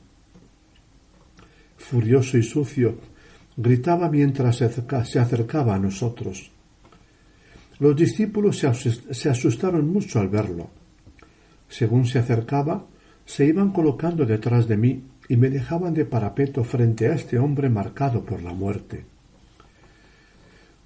Furioso 1.75 2.37
y 2.37 2.43
sucio, 2.43 2.99
gritaba 3.57 4.11
mientras 4.11 4.57
se, 4.57 4.65
acercaba 5.19 5.73
a 5.73 5.79
nosotros. 5.79 6.51
Los 7.79 7.95
discípulos 7.95 8.59
se 8.59 9.29
asustaron 9.29 9.91
mucho 9.91 10.19
al 10.19 10.29
verlo. 10.29 10.69
Según 11.67 12.05
se 12.05 12.19
acercaba, 12.19 12.85
se 13.25 13.45
iban 13.45 13.71
colocando 13.71 14.23
detrás 14.23 14.67
de 14.67 14.77
mí 14.77 15.03
y 15.29 15.37
me 15.37 15.51
dejaban 15.51 15.93
de 15.93 16.05
parapeto 16.05 16.63
frente 16.63 17.07
a 17.07 17.13
este 17.13 17.37
hombre 17.37 17.69
marcado 17.69 18.25
por 18.25 18.41
la 18.41 18.51
muerte. 18.51 19.05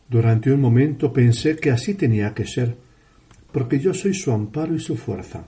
Durante 0.10 0.52
un 0.52 0.60
momento 0.60 1.14
pensé 1.14 1.56
que 1.56 1.72
así 1.72 1.94
tenía 1.94 2.34
que 2.34 2.46
ser, 2.46 2.76
porque 3.54 3.80
yo 3.80 3.94
soy 3.94 4.14
su 4.14 4.34
amparo 4.34 4.76
y 4.76 4.80
su 4.80 4.98
fuerza. 4.98 5.46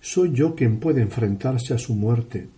Soy 0.00 0.32
yo 0.32 0.54
quien 0.54 0.78
puede 0.78 1.02
enfrentarse 1.02 1.74
a 1.74 1.78
su 1.78 1.94
muerte, 1.94 2.48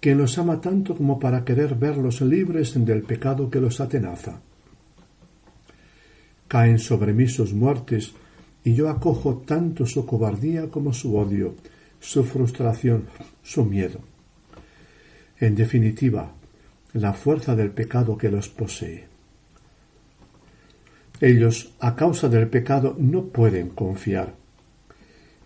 quien 0.00 0.18
los 0.18 0.36
ama 0.36 0.60
tanto 0.60 0.94
como 0.94 1.18
para 1.18 1.46
querer 1.46 1.74
verlos 1.76 2.20
libres 2.20 2.74
del 2.84 3.04
pecado 3.04 3.48
que 3.48 3.62
los 3.62 3.80
atenaza. 3.80 4.42
Caen 6.46 6.78
sobre 6.78 7.14
mí 7.14 7.26
sus 7.26 7.54
muertes, 7.54 8.12
y 8.62 8.74
yo 8.74 8.90
acojo 8.90 9.42
tanto 9.46 9.86
su 9.86 10.04
cobardía 10.04 10.68
como 10.68 10.92
su 10.92 11.16
odio, 11.16 11.54
su 12.00 12.22
frustración, 12.22 13.06
su 13.42 13.64
miedo 13.64 14.13
en 15.40 15.54
definitiva, 15.54 16.32
la 16.92 17.12
fuerza 17.12 17.56
del 17.56 17.70
pecado 17.70 18.16
que 18.16 18.30
los 18.30 18.48
posee. 18.48 19.06
Ellos, 21.20 21.72
a 21.80 21.94
causa 21.94 22.28
del 22.28 22.48
pecado, 22.48 22.94
no 22.98 23.24
pueden 23.24 23.70
confiar. 23.70 24.34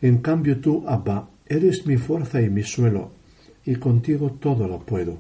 En 0.00 0.18
cambio 0.18 0.60
tú, 0.60 0.84
Abba, 0.86 1.28
eres 1.46 1.86
mi 1.86 1.96
fuerza 1.96 2.40
y 2.40 2.50
mi 2.50 2.62
suelo, 2.62 3.12
y 3.64 3.76
contigo 3.76 4.32
todo 4.40 4.66
lo 4.68 4.80
puedo. 4.80 5.18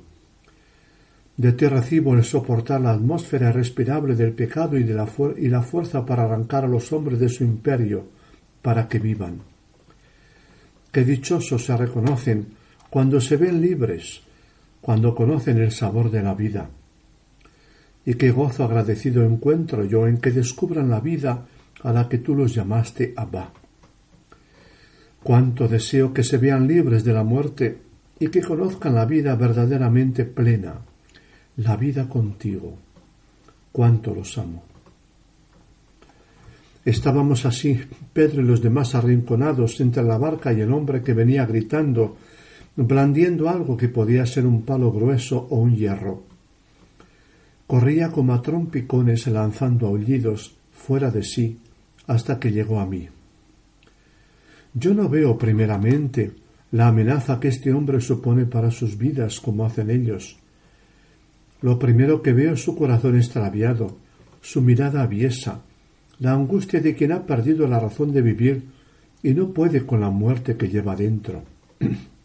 De 1.36 1.52
ti 1.52 1.66
recibo 1.66 2.14
el 2.14 2.24
soportar 2.24 2.80
la 2.80 2.92
atmósfera 2.92 3.52
respirable 3.52 4.16
del 4.16 4.32
pecado 4.32 4.76
y, 4.76 4.82
de 4.82 4.94
la, 4.94 5.08
y 5.36 5.48
la 5.48 5.62
fuerza 5.62 6.04
para 6.04 6.24
arrancar 6.24 6.64
a 6.64 6.68
los 6.68 6.92
hombres 6.92 7.20
de 7.20 7.28
su 7.28 7.44
imperio, 7.44 8.06
para 8.60 8.88
que 8.88 8.98
vivan. 8.98 9.40
Qué 10.90 11.04
dichosos 11.04 11.64
se 11.64 11.76
reconocen 11.76 12.48
cuando 12.90 13.20
se 13.20 13.36
ven 13.36 13.60
libres, 13.60 14.22
cuando 14.80 15.14
conocen 15.14 15.58
el 15.58 15.72
sabor 15.72 16.10
de 16.10 16.22
la 16.22 16.34
vida. 16.34 16.70
Y 18.04 18.14
qué 18.14 18.30
gozo 18.30 18.64
agradecido 18.64 19.24
encuentro 19.24 19.84
yo 19.84 20.06
en 20.06 20.18
que 20.18 20.30
descubran 20.30 20.88
la 20.88 21.00
vida 21.00 21.46
a 21.82 21.92
la 21.92 22.08
que 22.08 22.18
tú 22.18 22.34
los 22.34 22.54
llamaste 22.54 23.12
Abba. 23.16 23.52
Cuánto 25.22 25.68
deseo 25.68 26.12
que 26.12 26.22
se 26.22 26.38
vean 26.38 26.66
libres 26.66 27.04
de 27.04 27.12
la 27.12 27.24
muerte 27.24 27.78
y 28.18 28.28
que 28.28 28.40
conozcan 28.40 28.94
la 28.94 29.04
vida 29.04 29.34
verdaderamente 29.36 30.24
plena, 30.24 30.74
la 31.56 31.76
vida 31.76 32.08
contigo. 32.08 32.78
Cuánto 33.72 34.14
los 34.14 34.38
amo. 34.38 34.64
Estábamos 36.84 37.44
así, 37.44 37.78
Pedro 38.12 38.40
y 38.40 38.46
los 38.46 38.62
demás 38.62 38.94
arrinconados 38.94 39.78
entre 39.80 40.02
la 40.02 40.16
barca 40.16 40.52
y 40.52 40.60
el 40.62 40.72
hombre 40.72 41.02
que 41.02 41.12
venía 41.12 41.44
gritando 41.44 42.16
blandiendo 42.86 43.48
algo 43.48 43.76
que 43.76 43.88
podía 43.88 44.24
ser 44.24 44.46
un 44.46 44.62
palo 44.62 44.92
grueso 44.92 45.48
o 45.50 45.56
un 45.56 45.74
hierro. 45.74 46.22
Corría 47.66 48.12
como 48.12 48.32
a 48.34 48.40
trompicones 48.40 49.26
lanzando 49.26 49.88
aullidos 49.88 50.54
fuera 50.70 51.10
de 51.10 51.24
sí 51.24 51.58
hasta 52.06 52.38
que 52.38 52.52
llegó 52.52 52.78
a 52.78 52.86
mí. 52.86 53.08
Yo 54.74 54.94
no 54.94 55.08
veo 55.08 55.36
primeramente 55.36 56.30
la 56.70 56.86
amenaza 56.86 57.40
que 57.40 57.48
este 57.48 57.72
hombre 57.72 58.00
supone 58.00 58.46
para 58.46 58.70
sus 58.70 58.96
vidas 58.96 59.40
como 59.40 59.66
hacen 59.66 59.90
ellos. 59.90 60.38
Lo 61.60 61.80
primero 61.80 62.22
que 62.22 62.32
veo 62.32 62.54
es 62.54 62.62
su 62.62 62.76
corazón 62.76 63.16
extraviado, 63.16 63.98
su 64.40 64.62
mirada 64.62 65.02
aviesa, 65.02 65.62
la 66.20 66.32
angustia 66.32 66.80
de 66.80 66.94
quien 66.94 67.10
ha 67.10 67.26
perdido 67.26 67.66
la 67.66 67.80
razón 67.80 68.12
de 68.12 68.22
vivir 68.22 68.68
y 69.20 69.34
no 69.34 69.52
puede 69.52 69.84
con 69.84 70.00
la 70.00 70.10
muerte 70.10 70.56
que 70.56 70.68
lleva 70.68 70.94
dentro. 70.94 71.42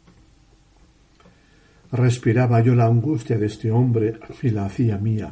respiraba 1.94 2.60
yo 2.62 2.74
la 2.74 2.88
angustia 2.88 3.38
de 3.38 3.46
este 3.46 3.72
hombre 3.72 4.16
y 4.42 4.50
la 4.50 4.66
hacía 4.66 4.98
mía. 4.98 5.32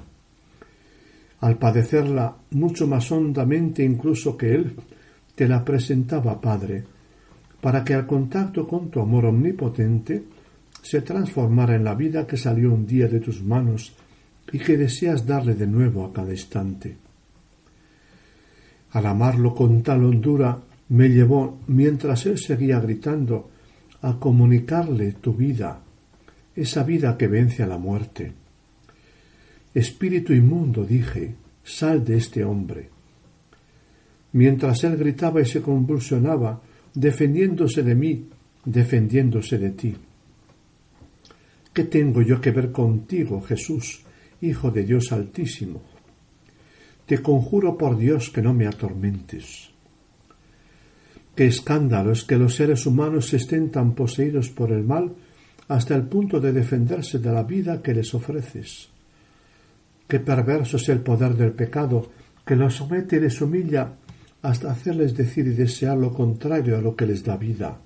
Al 1.39 1.58
padecerla 1.58 2.36
mucho 2.52 2.88
más 2.88 3.12
hondamente 3.12 3.84
incluso 3.84 4.38
que 4.38 4.54
él, 4.54 4.76
te 5.34 5.47
la 5.47 5.65
presentaba, 5.65 6.39
Padre, 6.39 6.84
para 7.60 7.84
que 7.84 7.95
al 7.95 8.06
contacto 8.06 8.67
con 8.67 8.91
tu 8.91 9.02
amor 9.02 9.26
omnipotente 9.26 10.24
se 10.84 11.02
transformara 11.02 11.76
en 11.76 11.84
la 11.84 11.95
vida 11.95 12.28
que 12.28 12.38
salió 12.38 12.71
un 12.71 12.86
día 12.86 13.08
de 13.08 13.19
tus 13.19 13.43
manos 13.43 13.93
y 14.52 14.60
que 14.60 14.78
deseas 14.78 15.26
darle 15.26 15.56
de 15.56 15.65
nuevo 15.65 16.06
a 16.06 16.13
cada 16.13 16.32
instante. 16.32 16.95
Al 18.91 19.06
amarlo 19.08 19.56
con 19.56 19.82
tal 19.82 20.04
hondura, 20.04 20.60
me 20.89 21.10
llevó, 21.10 21.60
mientras 21.67 22.26
él 22.28 22.38
seguía 22.38 22.80
gritando, 22.80 23.50
a 24.02 24.19
comunicarle 24.19 25.13
tu 25.13 25.34
vida, 25.34 25.80
esa 26.56 26.84
vida 26.84 27.18
que 27.18 27.28
vence 27.28 27.64
a 27.64 27.68
la 27.68 27.78
muerte. 27.78 28.34
Espíritu 29.74 30.34
inmundo, 30.34 30.84
dije, 30.84 31.36
sal 31.64 32.04
de 32.04 32.18
este 32.18 32.44
hombre. 32.44 32.90
Mientras 34.34 34.84
él 34.84 34.98
gritaba 34.98 35.42
y 35.42 35.46
se 35.46 35.62
convulsionaba, 35.62 36.62
defendiéndose 36.94 37.84
de 37.84 37.96
mí, 37.96 38.26
defendiéndose 38.66 39.58
de 39.58 39.70
ti. 39.72 39.96
¿Qué 41.74 41.86
tengo 41.86 42.22
yo 42.22 42.42
que 42.42 42.52
ver 42.52 42.72
contigo, 42.72 43.42
Jesús, 43.42 44.04
Hijo 44.42 44.72
de 44.72 44.84
Dios 44.84 45.12
Altísimo? 45.12 45.82
Te 47.06 47.22
conjuro 47.22 47.78
por 47.78 47.98
Dios 47.98 48.30
que 48.30 48.42
no 48.42 48.54
me 48.54 48.68
atormentes. 48.68 49.70
Qué 51.36 51.48
escándalo 51.48 52.12
es 52.12 52.24
que 52.24 52.38
los 52.38 52.56
seres 52.56 52.86
humanos 52.86 53.34
estén 53.34 53.70
tan 53.70 53.94
poseídos 53.94 54.50
por 54.50 54.72
el 54.72 54.84
mal 54.84 55.14
hasta 55.67 55.95
el 55.95 56.04
punto 56.04 56.39
de 56.39 56.52
defenderse 56.52 57.19
de 57.19 57.32
la 57.32 57.43
vida 57.43 57.82
que 57.82 57.93
les 57.93 58.13
ofreces. 58.13 58.89
Qué 60.08 60.19
perverso 60.19 60.78
es 60.78 60.89
el 60.89 61.00
poder 61.00 61.36
del 61.36 61.54
pecado, 61.54 62.12
que 62.45 62.56
los 62.56 62.76
somete 62.76 63.17
y 63.17 63.19
les 63.21 63.41
humilla 63.41 63.93
hasta 64.41 64.71
hacerles 64.71 65.15
decir 65.15 65.47
y 65.47 65.52
desear 65.52 65.97
lo 65.97 66.13
contrario 66.13 66.78
a 66.78 66.82
lo 66.82 66.95
que 66.95 67.06
les 67.06 67.24
da 67.24 67.38
vida, 67.38 67.78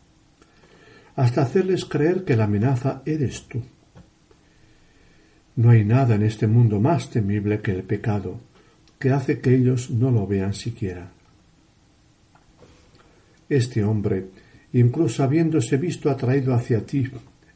hasta 1.15 1.41
hacerles 1.41 1.85
creer 1.85 2.23
que 2.23 2.35
la 2.35 2.45
amenaza 2.45 3.01
eres 3.05 3.43
tú. 3.47 3.61
No 5.57 5.69
hay 5.69 5.85
nada 5.85 6.15
en 6.15 6.23
este 6.23 6.47
mundo 6.47 6.79
más 6.79 7.09
temible 7.09 7.61
que 7.61 7.71
el 7.71 7.83
pecado, 7.83 8.39
que 8.99 9.11
hace 9.11 9.39
que 9.39 9.53
ellos 9.53 9.89
no 9.89 10.11
lo 10.11 10.25
vean 10.25 10.53
siquiera. 10.53 11.11
Este 13.47 13.83
hombre, 13.83 14.27
incluso 14.73 15.23
habiéndose 15.23 15.77
visto 15.77 16.09
atraído 16.09 16.53
hacia 16.53 16.85
ti 16.85 17.09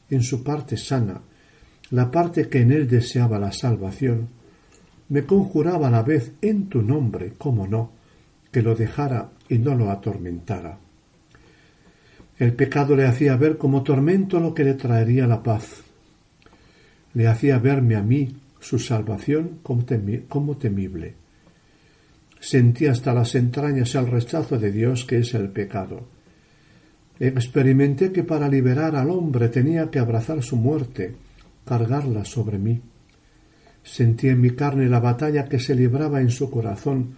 en 0.09 0.23
su 0.23 0.43
parte 0.43 0.77
sana, 0.77 1.21
la 1.91 2.11
parte 2.11 2.49
que 2.49 2.61
en 2.61 2.71
él 2.71 2.87
deseaba 2.87 3.39
la 3.39 3.51
salvación, 3.51 4.27
me 5.09 5.25
conjuraba 5.25 5.87
a 5.87 5.91
la 5.91 6.03
vez 6.03 6.33
en 6.41 6.69
tu 6.69 6.81
nombre, 6.81 7.33
como 7.37 7.67
no, 7.67 7.91
que 8.51 8.61
lo 8.61 8.75
dejara 8.75 9.31
y 9.47 9.57
no 9.57 9.75
lo 9.75 9.89
atormentara. 9.89 10.77
El 12.37 12.53
pecado 12.53 12.95
le 12.95 13.05
hacía 13.05 13.35
ver 13.35 13.57
como 13.57 13.83
tormento 13.83 14.39
lo 14.39 14.53
que 14.53 14.63
le 14.63 14.75
traería 14.75 15.27
la 15.27 15.43
paz. 15.43 15.83
Le 17.13 17.27
hacía 17.27 17.59
verme 17.59 17.95
a 17.95 18.01
mí 18.01 18.37
su 18.59 18.79
salvación 18.79 19.59
como, 19.61 20.57
temible. 20.57 21.15
Sentí 22.39 22.85
hasta 22.85 23.13
las 23.13 23.35
entrañas 23.35 23.95
el 23.95 24.07
rechazo 24.07 24.57
de 24.57 24.71
Dios 24.71 25.03
que 25.03 25.19
es 25.19 25.33
el 25.33 25.49
pecado. 25.49 26.07
Experimenté 27.19 28.13
que 28.13 28.23
para 28.23 28.47
liberar 28.47 28.95
al 28.95 29.09
hombre 29.09 29.49
tenía 29.49 29.89
que 29.89 29.99
abrazar 29.99 30.41
su 30.41 30.55
muerte, 30.55 31.15
cargarla 31.65 32.23
sobre 32.23 32.57
mí. 32.57 32.81
Sentí 33.83 34.29
en 34.29 34.39
mi 34.39 34.51
carne 34.51 34.87
la 34.87 35.01
batalla 35.01 35.45
que 35.45 35.59
se 35.59 35.75
libraba 35.75 36.21
en 36.21 36.29
su 36.29 36.49
corazón, 36.49 37.15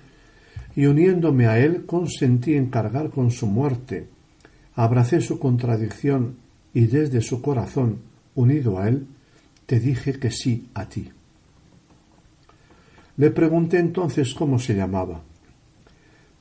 y 0.76 0.86
uniéndome 0.86 1.48
a 1.48 1.60
él 1.60 1.86
consentí 1.86 2.56
en 2.56 2.68
cargar 2.68 3.10
con 3.10 3.30
su 3.30 3.46
muerte. 3.46 4.08
Abracé 4.74 5.22
su 5.22 5.38
contradicción 5.38 6.38
y 6.74 6.86
desde 6.88 7.22
su 7.22 7.42
corazón, 7.42 8.00
unido 8.36 8.80
a 8.80 8.88
él, 8.88 9.06
te 9.66 9.80
dije 9.80 10.14
que 10.14 10.32
sí 10.32 10.70
a 10.74 10.88
ti. 10.88 11.10
Le 13.18 13.30
pregunté 13.30 13.78
entonces 13.78 14.34
cómo 14.34 14.58
se 14.58 14.74
llamaba. 14.74 15.22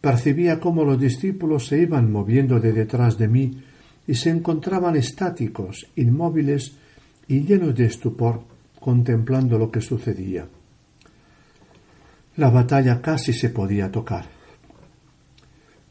Percibía 0.00 0.58
cómo 0.58 0.84
los 0.84 0.98
discípulos 0.98 1.66
se 1.66 1.82
iban 1.82 2.10
moviendo 2.10 2.58
de 2.58 2.72
detrás 2.72 3.18
de 3.18 3.28
mí 3.28 3.62
y 4.06 4.14
se 4.14 4.30
encontraban 4.30 4.96
estáticos, 4.96 5.86
inmóviles 5.96 6.76
y 7.28 7.42
llenos 7.42 7.74
de 7.74 7.86
estupor, 7.86 8.42
contemplando 8.78 9.58
lo 9.58 9.70
que 9.70 9.80
sucedía. 9.80 10.46
La 12.36 12.50
batalla 12.50 13.02
casi 13.02 13.32
se 13.32 13.50
podía 13.50 13.90
tocar. 13.90 14.26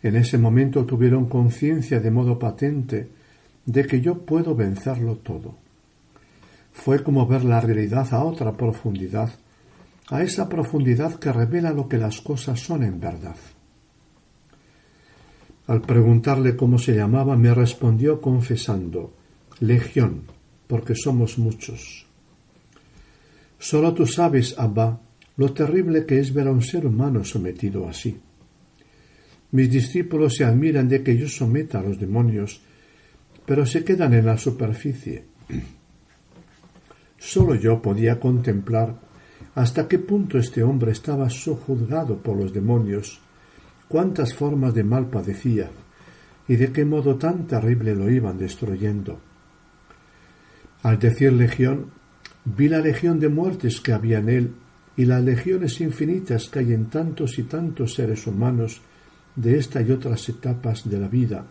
En 0.01 0.15
ese 0.15 0.37
momento 0.37 0.85
tuvieron 0.85 1.27
conciencia 1.27 1.99
de 1.99 2.09
modo 2.09 2.39
patente 2.39 3.09
de 3.65 3.85
que 3.85 4.01
yo 4.01 4.19
puedo 4.25 4.55
vencerlo 4.55 5.17
todo. 5.17 5.55
Fue 6.71 7.03
como 7.03 7.27
ver 7.27 7.43
la 7.43 7.61
realidad 7.61 8.07
a 8.13 8.23
otra 8.23 8.53
profundidad 8.53 9.29
a 10.11 10.23
esa 10.23 10.49
profundidad 10.49 11.19
que 11.19 11.31
revela 11.31 11.71
lo 11.71 11.87
que 11.87 11.97
las 11.97 12.19
cosas 12.21 12.59
son 12.59 12.83
en 12.83 12.99
verdad. 12.99 13.35
Al 15.69 15.81
preguntarle 15.81 16.55
cómo 16.55 16.79
se 16.79 16.95
llamaba, 16.95 17.37
me 17.37 17.53
respondió 17.53 18.19
confesando, 18.19 19.13
Legión, 19.59 20.23
porque 20.65 20.95
somos 20.95 21.37
muchos. 21.37 22.07
Solo 23.59 23.93
tú 23.93 24.07
sabes, 24.07 24.57
Abba, 24.57 24.99
lo 25.37 25.53
terrible 25.53 26.07
que 26.07 26.17
es 26.19 26.33
ver 26.33 26.47
a 26.47 26.51
un 26.51 26.63
ser 26.63 26.87
humano 26.87 27.23
sometido 27.23 27.87
así. 27.87 28.17
Mis 29.51 29.69
discípulos 29.69 30.37
se 30.37 30.43
admiran 30.43 30.89
de 30.89 31.03
que 31.03 31.15
yo 31.15 31.29
someta 31.29 31.77
a 31.77 31.83
los 31.83 31.99
demonios, 31.99 32.61
pero 33.45 33.63
se 33.63 33.83
quedan 33.83 34.15
en 34.15 34.25
la 34.25 34.39
superficie. 34.39 35.25
Solo 37.19 37.53
yo 37.53 37.79
podía 37.79 38.19
contemplar 38.19 38.99
hasta 39.53 39.87
qué 39.87 39.99
punto 39.99 40.39
este 40.39 40.63
hombre 40.63 40.93
estaba 40.93 41.29
sojuzgado 41.29 42.17
por 42.17 42.37
los 42.37 42.51
demonios, 42.51 43.21
cuántas 43.89 44.33
formas 44.33 44.73
de 44.73 44.85
mal 44.85 45.09
padecía 45.09 45.69
y 46.47 46.55
de 46.55 46.71
qué 46.71 46.85
modo 46.85 47.17
tan 47.17 47.45
terrible 47.45 47.93
lo 47.93 48.09
iban 48.09 48.37
destruyendo. 48.37 49.19
Al 50.83 50.97
decir 50.97 51.33
legión, 51.33 51.87
vi 52.45 52.69
la 52.69 52.79
legión 52.79 53.19
de 53.19 53.27
muertes 53.27 53.81
que 53.81 53.91
había 53.91 54.19
en 54.19 54.29
él 54.29 54.53
y 54.95 55.03
las 55.03 55.21
legiones 55.21 55.81
infinitas 55.81 56.47
que 56.47 56.59
hay 56.59 56.73
en 56.73 56.85
tantos 56.85 57.37
y 57.37 57.43
tantos 57.43 57.95
seres 57.95 58.25
humanos 58.25 58.81
de 59.35 59.57
esta 59.57 59.81
y 59.81 59.91
otras 59.91 60.29
etapas 60.29 60.89
de 60.89 60.99
la 60.99 61.09
vida 61.09 61.45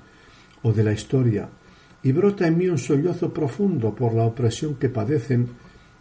o 0.62 0.72
de 0.72 0.82
la 0.82 0.92
historia, 0.92 1.48
y 2.02 2.12
brota 2.12 2.46
en 2.46 2.56
mí 2.56 2.68
un 2.68 2.78
sollozo 2.78 3.32
profundo 3.32 3.94
por 3.94 4.14
la 4.14 4.24
opresión 4.24 4.76
que 4.76 4.88
padecen 4.88 5.48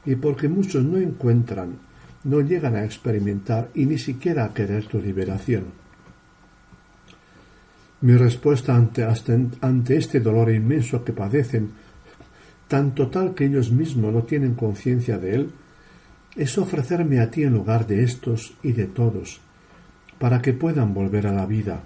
y 0.06 0.15
porque 0.15 0.47
muchos 0.47 0.84
no 0.84 0.97
encuentran 0.97 1.88
no 2.23 2.41
llegan 2.41 2.76
a 2.76 2.84
experimentar 2.84 3.69
y 3.73 3.86
ni 3.86 3.97
siquiera 3.97 4.45
a 4.45 4.54
querer 4.54 4.86
tu 4.86 5.00
liberación. 5.00 5.87
Mi 8.01 8.15
respuesta 8.15 8.75
ante, 8.75 9.07
ante 9.62 9.97
este 9.97 10.19
dolor 10.19 10.51
inmenso 10.51 11.03
que 11.03 11.13
padecen, 11.13 11.71
tan 12.67 12.93
total 12.93 13.33
que 13.33 13.45
ellos 13.45 13.71
mismos 13.71 14.13
no 14.13 14.23
tienen 14.23 14.53
conciencia 14.53 15.17
de 15.17 15.36
él, 15.36 15.51
es 16.36 16.57
ofrecerme 16.57 17.19
a 17.19 17.31
ti 17.31 17.43
en 17.43 17.53
lugar 17.53 17.88
de 17.88 18.03
estos 18.03 18.55
y 18.62 18.73
de 18.73 18.86
todos, 18.86 19.41
para 20.19 20.41
que 20.41 20.53
puedan 20.53 20.93
volver 20.93 21.25
a 21.25 21.33
la 21.33 21.47
vida, 21.47 21.81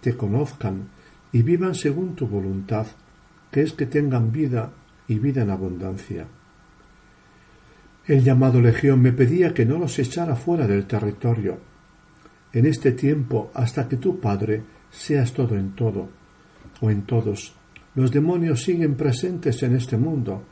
te 0.00 0.16
conozcan 0.16 0.88
y 1.32 1.42
vivan 1.42 1.74
según 1.74 2.14
tu 2.14 2.26
voluntad, 2.26 2.86
que 3.50 3.60
es 3.60 3.72
que 3.72 3.86
tengan 3.86 4.32
vida 4.32 4.70
y 5.08 5.18
vida 5.18 5.42
en 5.42 5.50
abundancia. 5.50 6.26
El 8.06 8.22
llamado 8.22 8.60
Legión 8.60 9.02
me 9.02 9.12
pedía 9.12 9.52
que 9.52 9.66
no 9.66 9.78
los 9.78 9.98
echara 9.98 10.36
fuera 10.36 10.66
del 10.66 10.86
territorio. 10.86 11.58
En 12.52 12.64
este 12.64 12.92
tiempo, 12.92 13.50
hasta 13.52 13.88
que 13.88 13.96
tu 13.96 14.20
Padre 14.20 14.62
seas 14.96 15.32
todo 15.32 15.56
en 15.56 15.74
todo, 15.74 16.08
o 16.80 16.90
en 16.90 17.02
todos, 17.02 17.54
los 17.94 18.10
demonios 18.10 18.62
siguen 18.62 18.94
presentes 18.94 19.62
en 19.62 19.76
este 19.76 19.96
mundo, 19.96 20.42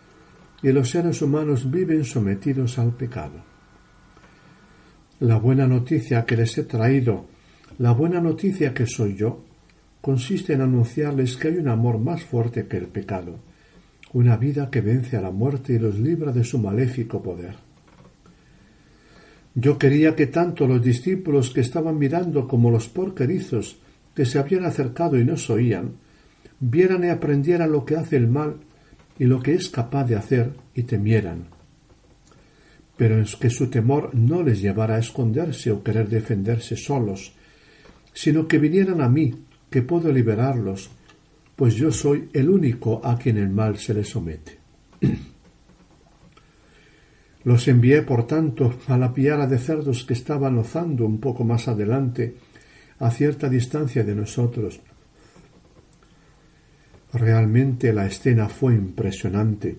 y 0.62 0.72
los 0.72 0.90
seres 0.90 1.20
humanos 1.22 1.70
viven 1.70 2.04
sometidos 2.04 2.78
al 2.78 2.92
pecado. 2.92 3.42
La 5.20 5.36
buena 5.36 5.66
noticia 5.66 6.24
que 6.24 6.36
les 6.36 6.56
he 6.58 6.64
traído, 6.64 7.26
la 7.78 7.92
buena 7.92 8.20
noticia 8.20 8.72
que 8.72 8.86
soy 8.86 9.16
yo, 9.16 9.44
consiste 10.00 10.52
en 10.52 10.60
anunciarles 10.60 11.36
que 11.36 11.48
hay 11.48 11.56
un 11.56 11.68
amor 11.68 11.98
más 11.98 12.22
fuerte 12.22 12.66
que 12.66 12.76
el 12.76 12.86
pecado, 12.86 13.38
una 14.12 14.36
vida 14.36 14.70
que 14.70 14.80
vence 14.80 15.16
a 15.16 15.20
la 15.20 15.30
muerte 15.30 15.74
y 15.74 15.78
los 15.78 15.98
libra 15.98 16.32
de 16.32 16.44
su 16.44 16.58
maléfico 16.58 17.22
poder. 17.22 17.56
Yo 19.54 19.78
quería 19.78 20.16
que 20.16 20.26
tanto 20.26 20.66
los 20.66 20.82
discípulos 20.82 21.50
que 21.50 21.60
estaban 21.60 21.98
mirando 21.98 22.48
como 22.48 22.70
los 22.70 22.88
porquerizos 22.88 23.78
que 24.14 24.24
se 24.24 24.38
habían 24.38 24.64
acercado 24.64 25.18
y 25.18 25.24
nos 25.24 25.50
oían, 25.50 25.96
vieran 26.60 27.04
y 27.04 27.08
aprendieran 27.08 27.72
lo 27.72 27.84
que 27.84 27.96
hace 27.96 28.16
el 28.16 28.28
mal 28.28 28.56
y 29.18 29.24
lo 29.24 29.42
que 29.42 29.54
es 29.54 29.68
capaz 29.68 30.04
de 30.04 30.16
hacer 30.16 30.52
y 30.74 30.84
temieran. 30.84 31.46
Pero 32.96 33.20
es 33.20 33.36
que 33.36 33.50
su 33.50 33.68
temor 33.68 34.14
no 34.14 34.42
les 34.42 34.60
llevara 34.60 34.96
a 34.96 35.00
esconderse 35.00 35.70
o 35.72 35.82
querer 35.82 36.08
defenderse 36.08 36.76
solos, 36.76 37.32
sino 38.12 38.46
que 38.46 38.58
vinieran 38.58 39.00
a 39.00 39.08
mí, 39.08 39.34
que 39.68 39.82
puedo 39.82 40.12
liberarlos, 40.12 40.90
pues 41.56 41.74
yo 41.74 41.90
soy 41.90 42.28
el 42.32 42.48
único 42.48 43.00
a 43.04 43.18
quien 43.18 43.38
el 43.38 43.50
mal 43.50 43.78
se 43.78 43.94
le 43.94 44.04
somete. 44.04 44.58
Los 47.44 47.68
envié, 47.68 48.02
por 48.02 48.26
tanto, 48.26 48.74
a 48.88 48.96
la 48.96 49.12
piara 49.12 49.46
de 49.46 49.58
cerdos 49.58 50.04
que 50.04 50.14
estaban 50.14 50.56
ozando 50.56 51.04
un 51.04 51.18
poco 51.18 51.44
más 51.44 51.68
adelante, 51.68 52.34
a 53.04 53.10
cierta 53.10 53.50
distancia 53.50 54.02
de 54.02 54.14
nosotros. 54.14 54.80
Realmente 57.12 57.92
la 57.92 58.06
escena 58.06 58.48
fue 58.48 58.74
impresionante, 58.74 59.76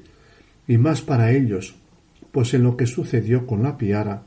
y 0.67 0.77
más 0.77 1.01
para 1.01 1.31
ellos, 1.31 1.75
pues 2.31 2.53
en 2.53 2.61
lo 2.61 2.77
que 2.77 2.85
sucedió 2.85 3.47
con 3.47 3.63
la 3.63 3.79
piara 3.79 4.21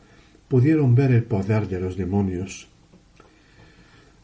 pudieron 0.48 0.96
ver 0.96 1.12
el 1.12 1.22
poder 1.22 1.68
de 1.68 1.78
los 1.78 1.96
demonios. 1.96 2.66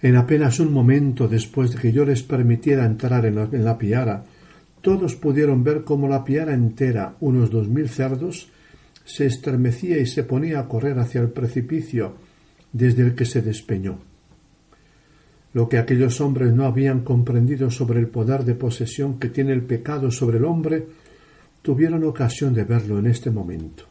En 0.02 0.16
apenas 0.16 0.58
un 0.58 0.72
momento 0.72 1.28
después 1.28 1.70
de 1.70 1.80
que 1.80 1.92
yo 1.92 2.04
les 2.04 2.24
permitiera 2.24 2.84
entrar 2.84 3.24
en 3.26 3.64
la, 3.64 3.78
piara, 3.78 4.24
todos 4.80 5.14
pudieron 5.14 5.62
ver 5.62 5.84
cómo 5.84 6.08
la 6.08 6.24
piara 6.24 6.52
entera, 6.52 7.14
unos 7.20 7.48
dos 7.48 7.68
mil 7.68 7.88
cerdos, 7.88 8.50
se 9.04 9.26
estremecía 9.26 9.98
y 9.98 10.06
se 10.06 10.24
ponía 10.24 10.58
a 10.58 10.66
correr 10.66 10.98
hacia 10.98 11.20
el 11.20 11.28
precipicio 11.28 12.16
desde 12.72 13.02
el 13.02 13.14
que 13.14 13.24
se 13.24 13.40
despeñó. 13.40 14.13
Lo 15.54 15.68
que 15.68 15.78
aquellos 15.78 16.20
hombres 16.20 16.52
no 16.52 16.66
habían 16.66 17.00
comprendido 17.00 17.70
sobre 17.70 18.00
el 18.00 18.08
poder 18.08 18.44
de 18.44 18.54
posesión 18.54 19.18
que 19.18 19.28
tiene 19.28 19.52
el 19.52 19.62
pecado 19.62 20.10
sobre 20.10 20.38
el 20.38 20.44
hombre, 20.44 20.86
tuvieron 21.62 22.04
ocasión 22.04 22.52
de 22.52 22.64
verlo 22.64 22.98
en 22.98 23.06
este 23.06 23.30
momento. 23.30 23.84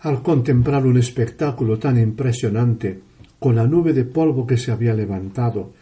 Al 0.00 0.22
contemplar 0.22 0.84
un 0.84 0.98
espectáculo 0.98 1.78
tan 1.78 1.98
impresionante, 1.98 3.00
con 3.38 3.54
la 3.54 3.66
nube 3.66 3.92
de 3.92 4.04
polvo 4.04 4.46
que 4.46 4.56
se 4.56 4.72
había 4.72 4.94
levantado 4.94 5.72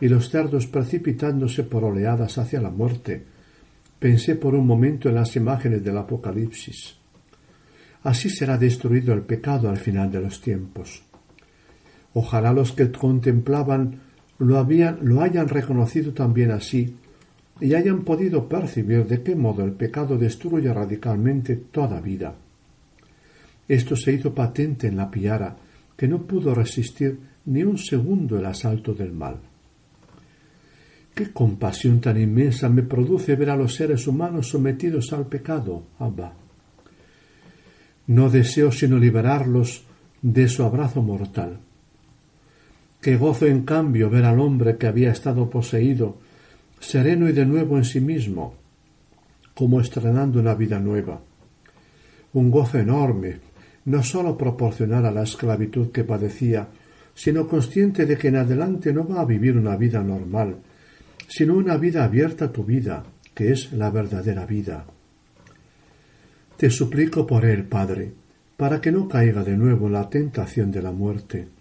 y 0.00 0.08
los 0.08 0.30
cerdos 0.30 0.66
precipitándose 0.66 1.64
por 1.64 1.84
oleadas 1.84 2.38
hacia 2.38 2.60
la 2.60 2.70
muerte, 2.70 3.24
pensé 3.98 4.36
por 4.36 4.54
un 4.54 4.66
momento 4.66 5.08
en 5.08 5.16
las 5.16 5.36
imágenes 5.36 5.84
del 5.84 5.98
Apocalipsis. 5.98 6.94
Así 8.04 8.30
será 8.30 8.56
destruido 8.56 9.12
el 9.12 9.22
pecado 9.22 9.68
al 9.68 9.76
final 9.76 10.10
de 10.10 10.20
los 10.20 10.40
tiempos. 10.40 11.02
Ojalá 12.20 12.52
los 12.52 12.72
que 12.72 12.90
contemplaban 12.90 14.00
lo, 14.40 14.58
habían, 14.58 14.98
lo 15.02 15.20
hayan 15.20 15.46
reconocido 15.46 16.12
también 16.12 16.50
así 16.50 16.96
y 17.60 17.74
hayan 17.74 18.02
podido 18.02 18.48
percibir 18.48 19.06
de 19.06 19.22
qué 19.22 19.36
modo 19.36 19.64
el 19.64 19.70
pecado 19.70 20.18
destruye 20.18 20.74
radicalmente 20.74 21.54
toda 21.54 22.00
vida. 22.00 22.34
Esto 23.68 23.94
se 23.94 24.14
hizo 24.14 24.34
patente 24.34 24.88
en 24.88 24.96
la 24.96 25.08
piara, 25.08 25.54
que 25.96 26.08
no 26.08 26.26
pudo 26.26 26.56
resistir 26.56 27.20
ni 27.44 27.62
un 27.62 27.78
segundo 27.78 28.36
el 28.36 28.46
asalto 28.46 28.94
del 28.94 29.12
mal. 29.12 29.36
Qué 31.14 31.32
compasión 31.32 32.00
tan 32.00 32.20
inmensa 32.20 32.68
me 32.68 32.82
produce 32.82 33.36
ver 33.36 33.50
a 33.50 33.56
los 33.56 33.76
seres 33.76 34.08
humanos 34.08 34.48
sometidos 34.48 35.12
al 35.12 35.26
pecado, 35.26 35.84
Abba. 36.00 36.32
No 38.08 38.28
deseo 38.28 38.72
sino 38.72 38.98
liberarlos 38.98 39.84
de 40.20 40.48
su 40.48 40.64
abrazo 40.64 41.00
mortal. 41.00 41.60
Qué 43.00 43.16
gozo 43.16 43.46
en 43.46 43.62
cambio 43.62 44.10
ver 44.10 44.24
al 44.24 44.40
hombre 44.40 44.76
que 44.76 44.88
había 44.88 45.12
estado 45.12 45.48
poseído, 45.48 46.18
sereno 46.80 47.28
y 47.28 47.32
de 47.32 47.46
nuevo 47.46 47.76
en 47.76 47.84
sí 47.84 48.00
mismo, 48.00 48.54
como 49.54 49.80
estrenando 49.80 50.40
una 50.40 50.54
vida 50.54 50.80
nueva. 50.80 51.20
Un 52.32 52.50
gozo 52.50 52.78
enorme, 52.78 53.38
no 53.84 54.02
sólo 54.02 54.36
proporcionar 54.36 55.06
a 55.06 55.12
la 55.12 55.22
esclavitud 55.22 55.90
que 55.90 56.04
padecía, 56.04 56.68
sino 57.14 57.46
consciente 57.46 58.04
de 58.04 58.18
que 58.18 58.28
en 58.28 58.36
adelante 58.36 58.92
no 58.92 59.06
va 59.06 59.20
a 59.20 59.24
vivir 59.24 59.56
una 59.56 59.76
vida 59.76 60.02
normal, 60.02 60.56
sino 61.28 61.54
una 61.54 61.76
vida 61.76 62.04
abierta 62.04 62.46
a 62.46 62.52
tu 62.52 62.64
vida, 62.64 63.04
que 63.34 63.52
es 63.52 63.72
la 63.72 63.90
verdadera 63.90 64.44
vida. 64.44 64.84
Te 66.56 66.70
suplico 66.70 67.26
por 67.26 67.44
él, 67.44 67.64
Padre, 67.64 68.12
para 68.56 68.80
que 68.80 68.90
no 68.90 69.08
caiga 69.08 69.44
de 69.44 69.56
nuevo 69.56 69.86
en 69.86 69.92
la 69.92 70.10
tentación 70.10 70.72
de 70.72 70.82
la 70.82 70.90
muerte. 70.90 71.57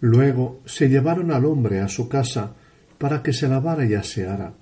Luego 0.00 0.60
se 0.64 0.88
llevaron 0.88 1.30
al 1.30 1.44
hombre 1.44 1.80
a 1.80 1.88
su 1.88 2.08
casa 2.08 2.54
para 2.98 3.22
que 3.22 3.32
se 3.32 3.48
lavara 3.48 3.84
y 3.84 3.94
aseara, 3.94 4.54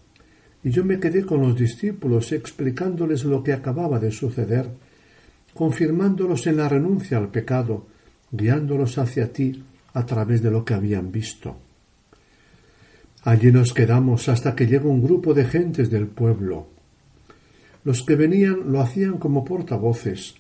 y 0.65 0.71
yo 0.71 0.85
me 0.85 0.99
quedé 0.99 1.25
con 1.25 1.43
los 1.43 1.57
discípulos 1.57 2.33
explicándoles 2.33 3.25
lo 3.25 3.43
que 3.43 3.53
acababa 3.53 3.99
de 3.99 4.11
suceder, 4.11 4.69
confirmándolos 5.55 6.47
en 6.47 6.57
la 6.57 6.69
renuncia 6.69 7.19
al 7.19 7.29
pecado, 7.29 7.87
guiándolos 8.31 8.99
hacia 8.99 9.33
ti 9.33 9.65
a 9.95 10.05
través 10.05 10.43
de 10.43 10.51
lo 10.51 10.65
que 10.65 10.75
habían 10.75 11.11
visto. 11.11 11.57
Allí 13.25 13.51
nos 13.53 13.73
quedamos 13.73 14.29
hasta 14.29 14.55
que 14.55 14.67
llegó 14.67 14.91
un 14.91 15.03
grupo 15.03 15.35
de 15.35 15.45
gentes 15.45 15.91
del 15.91 16.07
pueblo. 16.07 16.69
Los 17.85 18.03
que 18.03 18.17
venían 18.17 18.73
lo 18.73 18.81
hacían 18.81 19.19
como 19.19 19.45
portavoces, 19.45 20.35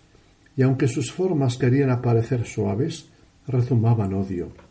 y 0.56 0.62
aunque 0.62 0.88
sus 0.88 1.12
formas 1.12 1.56
querían 1.56 1.90
aparecer 1.90 2.44
suaves, 2.44 3.08
rezumaban 3.46 4.12
odio. 4.14 4.67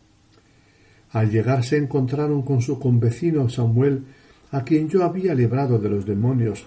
Al 1.12 1.30
llegar 1.30 1.64
se 1.64 1.78
encontraron 1.78 2.42
con 2.42 2.60
su 2.60 2.78
convecino 2.78 3.48
Samuel, 3.48 4.04
a 4.52 4.62
quien 4.62 4.88
yo 4.88 5.04
había 5.04 5.34
librado 5.34 5.78
de 5.78 5.88
los 5.88 6.04
demonios, 6.04 6.66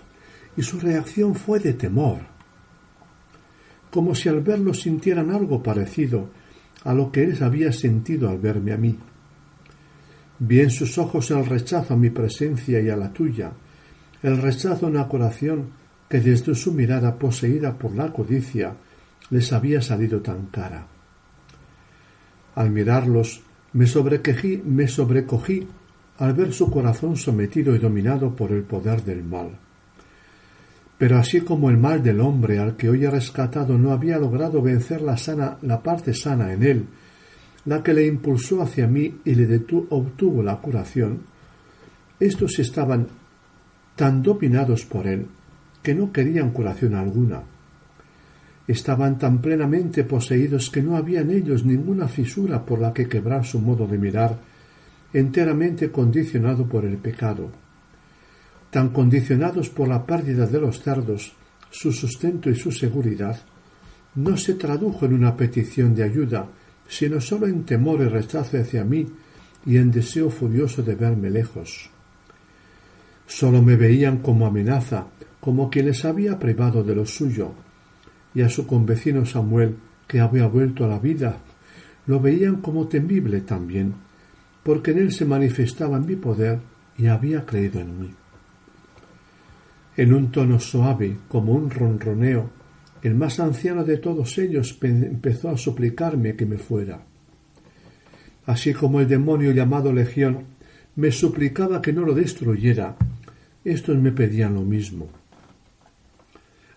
y 0.57 0.63
su 0.63 0.79
reacción 0.79 1.35
fue 1.35 1.59
de 1.59 1.73
temor, 1.73 2.19
como 3.89 4.15
si 4.15 4.29
al 4.29 4.41
verlo 4.41 4.73
sintieran 4.73 5.31
algo 5.31 5.61
parecido 5.61 6.29
a 6.83 6.93
lo 6.93 7.11
que 7.11 7.23
él 7.23 7.37
había 7.41 7.71
sentido 7.71 8.29
al 8.29 8.39
verme 8.39 8.73
a 8.73 8.77
mí. 8.77 8.97
Vi 10.39 10.61
en 10.61 10.71
sus 10.71 10.97
ojos 10.97 11.29
el 11.31 11.45
rechazo 11.45 11.93
a 11.93 11.97
mi 11.97 12.09
presencia 12.09 12.79
y 12.81 12.89
a 12.89 12.95
la 12.95 13.13
tuya, 13.13 13.51
el 14.23 14.41
rechazo 14.41 14.87
a 14.87 14.89
una 14.89 15.07
corazón 15.07 15.69
que 16.09 16.19
desde 16.19 16.55
su 16.55 16.73
mirada 16.73 17.17
poseída 17.17 17.77
por 17.77 17.95
la 17.95 18.11
codicia 18.11 18.75
les 19.29 19.53
había 19.53 19.81
salido 19.81 20.21
tan 20.21 20.47
cara. 20.47 20.87
Al 22.55 22.69
mirarlos, 22.71 23.41
me 23.73 23.87
sobrequejí, 23.87 24.61
me 24.65 24.87
sobrecogí 24.87 25.67
al 26.17 26.33
ver 26.33 26.53
su 26.53 26.69
corazón 26.69 27.15
sometido 27.15 27.75
y 27.75 27.79
dominado 27.79 28.35
por 28.35 28.51
el 28.51 28.63
poder 28.63 29.03
del 29.03 29.23
mal. 29.23 29.57
Pero 30.97 31.17
así 31.17 31.41
como 31.41 31.69
el 31.69 31.77
mal 31.77 32.03
del 32.03 32.19
hombre 32.19 32.59
al 32.59 32.75
que 32.75 32.89
hoy 32.89 33.05
he 33.05 33.09
rescatado 33.09 33.77
no 33.77 33.91
había 33.91 34.19
logrado 34.19 34.61
vencer 34.61 35.01
la 35.01 35.17
sana, 35.17 35.57
la 35.63 35.81
parte 35.81 36.13
sana 36.13 36.53
en 36.53 36.63
él, 36.63 36.85
la 37.65 37.81
que 37.81 37.93
le 37.93 38.05
impulsó 38.05 38.61
hacia 38.61 38.87
mí 38.87 39.19
y 39.25 39.33
le 39.33 39.47
detuvo, 39.47 39.87
obtuvo 39.89 40.43
la 40.43 40.57
curación, 40.57 41.21
estos 42.19 42.59
estaban 42.59 43.07
tan 43.95 44.21
dominados 44.21 44.85
por 44.85 45.07
él 45.07 45.27
que 45.81 45.95
no 45.95 46.11
querían 46.11 46.51
curación 46.51 46.93
alguna. 46.93 47.41
Estaban 48.71 49.17
tan 49.17 49.41
plenamente 49.41 50.03
poseídos 50.03 50.69
que 50.69 50.81
no 50.81 50.95
había 50.95 51.21
en 51.21 51.31
ellos 51.31 51.65
ninguna 51.65 52.07
fisura 52.07 52.65
por 52.65 52.79
la 52.79 52.93
que 52.93 53.07
quebrar 53.07 53.45
su 53.45 53.59
modo 53.59 53.85
de 53.85 53.97
mirar, 53.97 54.37
enteramente 55.13 55.91
condicionado 55.91 56.65
por 56.65 56.85
el 56.85 56.97
pecado 56.97 57.51
tan 58.71 58.89
condicionados 58.89 59.69
por 59.69 59.87
la 59.87 60.03
pérdida 60.05 60.47
de 60.47 60.59
los 60.59 60.81
cerdos, 60.81 61.33
su 61.69 61.91
sustento 61.91 62.49
y 62.49 62.55
su 62.55 62.71
seguridad, 62.71 63.37
no 64.15 64.37
se 64.37 64.55
tradujo 64.55 65.05
en 65.05 65.13
una 65.13 65.35
petición 65.35 65.93
de 65.93 66.03
ayuda, 66.03 66.47
sino 66.87 67.21
sólo 67.21 67.47
en 67.47 67.63
temor 67.63 68.01
y 68.01 68.05
rechazo 68.05 68.57
hacia 68.57 68.83
mí 68.83 69.05
y 69.65 69.77
en 69.77 69.91
deseo 69.91 70.29
furioso 70.29 70.81
de 70.81 70.95
verme 70.95 71.29
lejos. 71.29 71.89
Sólo 73.27 73.61
me 73.61 73.75
veían 73.75 74.17
como 74.17 74.47
amenaza, 74.47 75.05
como 75.39 75.69
quien 75.69 75.87
les 75.87 76.03
había 76.05 76.39
privado 76.39 76.83
de 76.83 76.95
lo 76.95 77.05
suyo, 77.05 77.53
y 78.33 78.41
a 78.41 78.49
su 78.49 78.65
convecino 78.65 79.25
Samuel, 79.25 79.75
que 80.07 80.19
había 80.19 80.47
vuelto 80.47 80.85
a 80.85 80.87
la 80.87 80.99
vida, 80.99 81.37
lo 82.07 82.19
veían 82.19 82.57
como 82.57 82.87
temible 82.87 83.41
también, 83.41 83.93
porque 84.63 84.91
en 84.91 84.99
él 84.99 85.11
se 85.11 85.25
manifestaba 85.25 85.99
mi 85.99 86.15
poder 86.15 86.59
y 86.97 87.07
había 87.07 87.45
creído 87.45 87.79
en 87.79 87.99
mí. 87.99 88.13
En 89.97 90.13
un 90.13 90.31
tono 90.31 90.59
suave, 90.59 91.17
como 91.27 91.53
un 91.53 91.69
ronroneo, 91.69 92.49
el 93.01 93.15
más 93.15 93.39
anciano 93.39 93.83
de 93.83 93.97
todos 93.97 94.37
ellos 94.37 94.77
empezó 94.81 95.49
a 95.49 95.57
suplicarme 95.57 96.35
que 96.35 96.45
me 96.45 96.57
fuera. 96.57 97.01
Así 98.45 98.73
como 98.73 99.01
el 99.01 99.07
demonio 99.07 99.51
llamado 99.51 99.91
Legión 99.91 100.45
me 100.95 101.11
suplicaba 101.11 101.81
que 101.81 101.93
no 101.93 102.01
lo 102.01 102.13
destruyera, 102.13 102.95
estos 103.63 103.97
me 103.97 104.11
pedían 104.11 104.55
lo 104.55 104.61
mismo. 104.61 105.20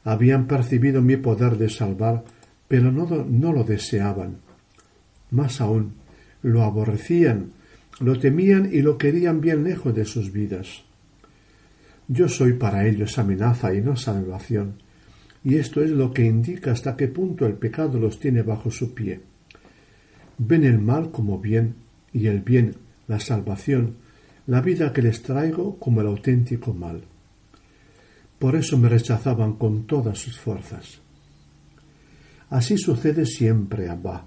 Habían 0.05 0.47
percibido 0.47 1.01
mi 1.01 1.17
poder 1.17 1.57
de 1.57 1.71
salvar, 1.71 2.25
pero 2.69 2.93
no, 2.93 3.53
lo 3.53 3.65
deseaban. 3.65 4.37
Más 5.31 5.61
aún, 5.61 5.95
lo 6.43 6.63
aborrecían, 6.63 7.53
lo 8.01 8.19
temían 8.19 8.69
y 8.73 8.83
lo 8.83 8.99
querían 8.99 9.41
bien 9.41 9.65
lejos 9.65 9.95
de 9.95 10.05
sus 10.05 10.33
vidas. 10.33 10.85
Yo 12.07 12.29
soy 12.29 12.53
para 12.53 12.87
ellos 12.87 13.19
amenaza 13.19 13.75
y 13.75 13.81
no 13.81 13.97
salvación, 13.97 14.75
y 15.43 15.57
esto 15.57 15.83
es 15.83 15.91
lo 15.91 16.13
que 16.13 16.25
indica 16.25 16.73
hasta 16.73 16.97
qué 16.97 17.09
punto 17.09 17.47
el 17.47 17.55
pecado 17.55 17.99
los 17.99 18.21
tiene 18.21 18.43
bajo 18.43 18.71
su 18.71 18.93
pie. 18.93 19.21
Ven 20.37 20.65
el 20.65 20.81
mal 20.81 21.11
como 21.11 21.39
bien, 21.39 21.77
y 22.13 22.27
el 22.27 22.41
bien, 22.41 22.75
la 23.09 23.21
salvación, 23.21 23.97
la 24.47 24.61
vida 24.61 24.93
que 24.93 25.03
les 25.03 25.23
traigo 25.23 25.79
como 25.79 26.03
el 26.03 26.07
auténtico 26.07 26.75
mal. 26.75 27.03
Por 28.45 28.57
eso 28.57 28.77
me 28.77 28.91
rechazaban 28.91 29.55
con 29.55 29.87
todas 29.87 30.19
sus 30.19 30.39
fuerzas. 30.39 31.01
Así 32.51 32.77
sucede 32.77 33.25
siempre, 33.25 33.89
Abba. 33.89 34.27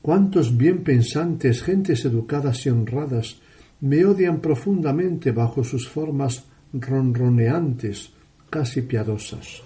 Cuántos 0.00 0.56
bien 0.56 0.84
pensantes, 0.84 1.60
gentes 1.60 2.04
educadas 2.04 2.64
y 2.66 2.68
honradas, 2.68 3.40
me 3.80 4.04
odian 4.04 4.40
profundamente 4.40 5.32
bajo 5.32 5.64
sus 5.64 5.88
formas 5.88 6.44
ronroneantes, 6.72 8.12
casi 8.48 8.82
piadosas. 8.82 9.60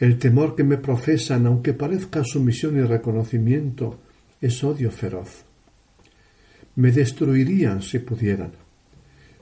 El 0.00 0.16
temor 0.16 0.56
que 0.56 0.64
me 0.64 0.78
profesan, 0.78 1.44
aunque 1.44 1.74
parezca 1.74 2.24
sumisión 2.24 2.78
y 2.78 2.84
reconocimiento, 2.84 4.00
es 4.40 4.64
odio 4.64 4.90
feroz. 4.90 5.44
Me 6.74 6.90
destruirían 6.90 7.82
si 7.82 7.98
pudieran. 7.98 8.61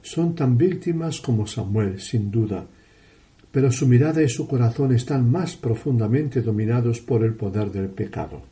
Son 0.03 0.35
tan 0.35 0.57
víctimas 0.57 1.21
como 1.21 1.47
Samuel, 1.47 2.01
sin 2.01 2.31
duda, 2.31 2.67
pero 3.51 3.71
su 3.71 3.87
mirada 3.87 4.23
y 4.23 4.29
su 4.29 4.47
corazón 4.47 4.95
están 4.95 5.31
más 5.31 5.57
profundamente 5.57 6.41
dominados 6.41 7.01
por 7.01 7.25
el 7.25 7.35
poder 7.35 7.71
del 7.71 7.89
pecado. 7.89 8.43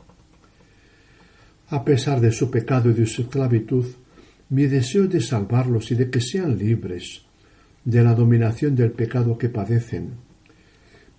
A 1.69 1.83
pesar 1.85 2.19
de 2.19 2.31
su 2.31 2.49
pecado 2.49 2.89
y 2.89 2.93
de 2.93 3.05
su 3.05 3.23
esclavitud, 3.23 3.85
mi 4.49 4.65
deseo 4.65 5.07
de 5.07 5.21
salvarlos 5.21 5.91
y 5.91 5.95
de 5.95 6.09
que 6.09 6.19
sean 6.19 6.57
libres 6.57 7.21
de 7.85 8.03
la 8.03 8.15
dominación 8.15 8.75
del 8.75 8.91
pecado 8.91 9.37
que 9.37 9.49
padecen. 9.49 10.11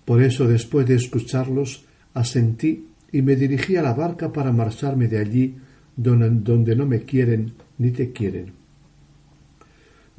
Por 0.05 0.21
eso, 0.21 0.47
después 0.47 0.85
de 0.87 0.95
escucharlos, 0.95 1.85
asentí 2.13 2.87
y 3.11 3.21
me 3.21 3.35
dirigí 3.35 3.75
a 3.75 3.81
la 3.81 3.93
barca 3.93 4.31
para 4.31 4.51
marcharme 4.51 5.07
de 5.07 5.19
allí 5.19 5.55
donde, 5.95 6.75
no 6.75 6.85
me 6.85 7.03
quieren 7.03 7.53
ni 7.77 7.91
te 7.91 8.11
quieren. 8.11 8.60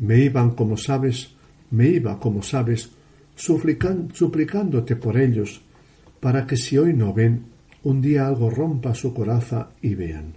Me 0.02 0.18
iban, 0.18 0.56
como 0.56 0.76
sabes, 0.76 1.30
me 1.70 1.86
iba, 1.86 2.18
como 2.18 2.42
sabes, 2.42 2.90
suplicándote 3.36 4.96
por 4.96 5.16
ellos, 5.16 5.62
para 6.18 6.44
que 6.44 6.56
si 6.56 6.76
hoy 6.76 6.92
no 6.92 7.14
ven, 7.14 7.44
un 7.84 8.00
día 8.00 8.26
algo 8.26 8.50
rompa 8.50 8.96
su 8.96 9.14
coraza 9.14 9.70
y 9.80 9.94
vean. 9.94 10.34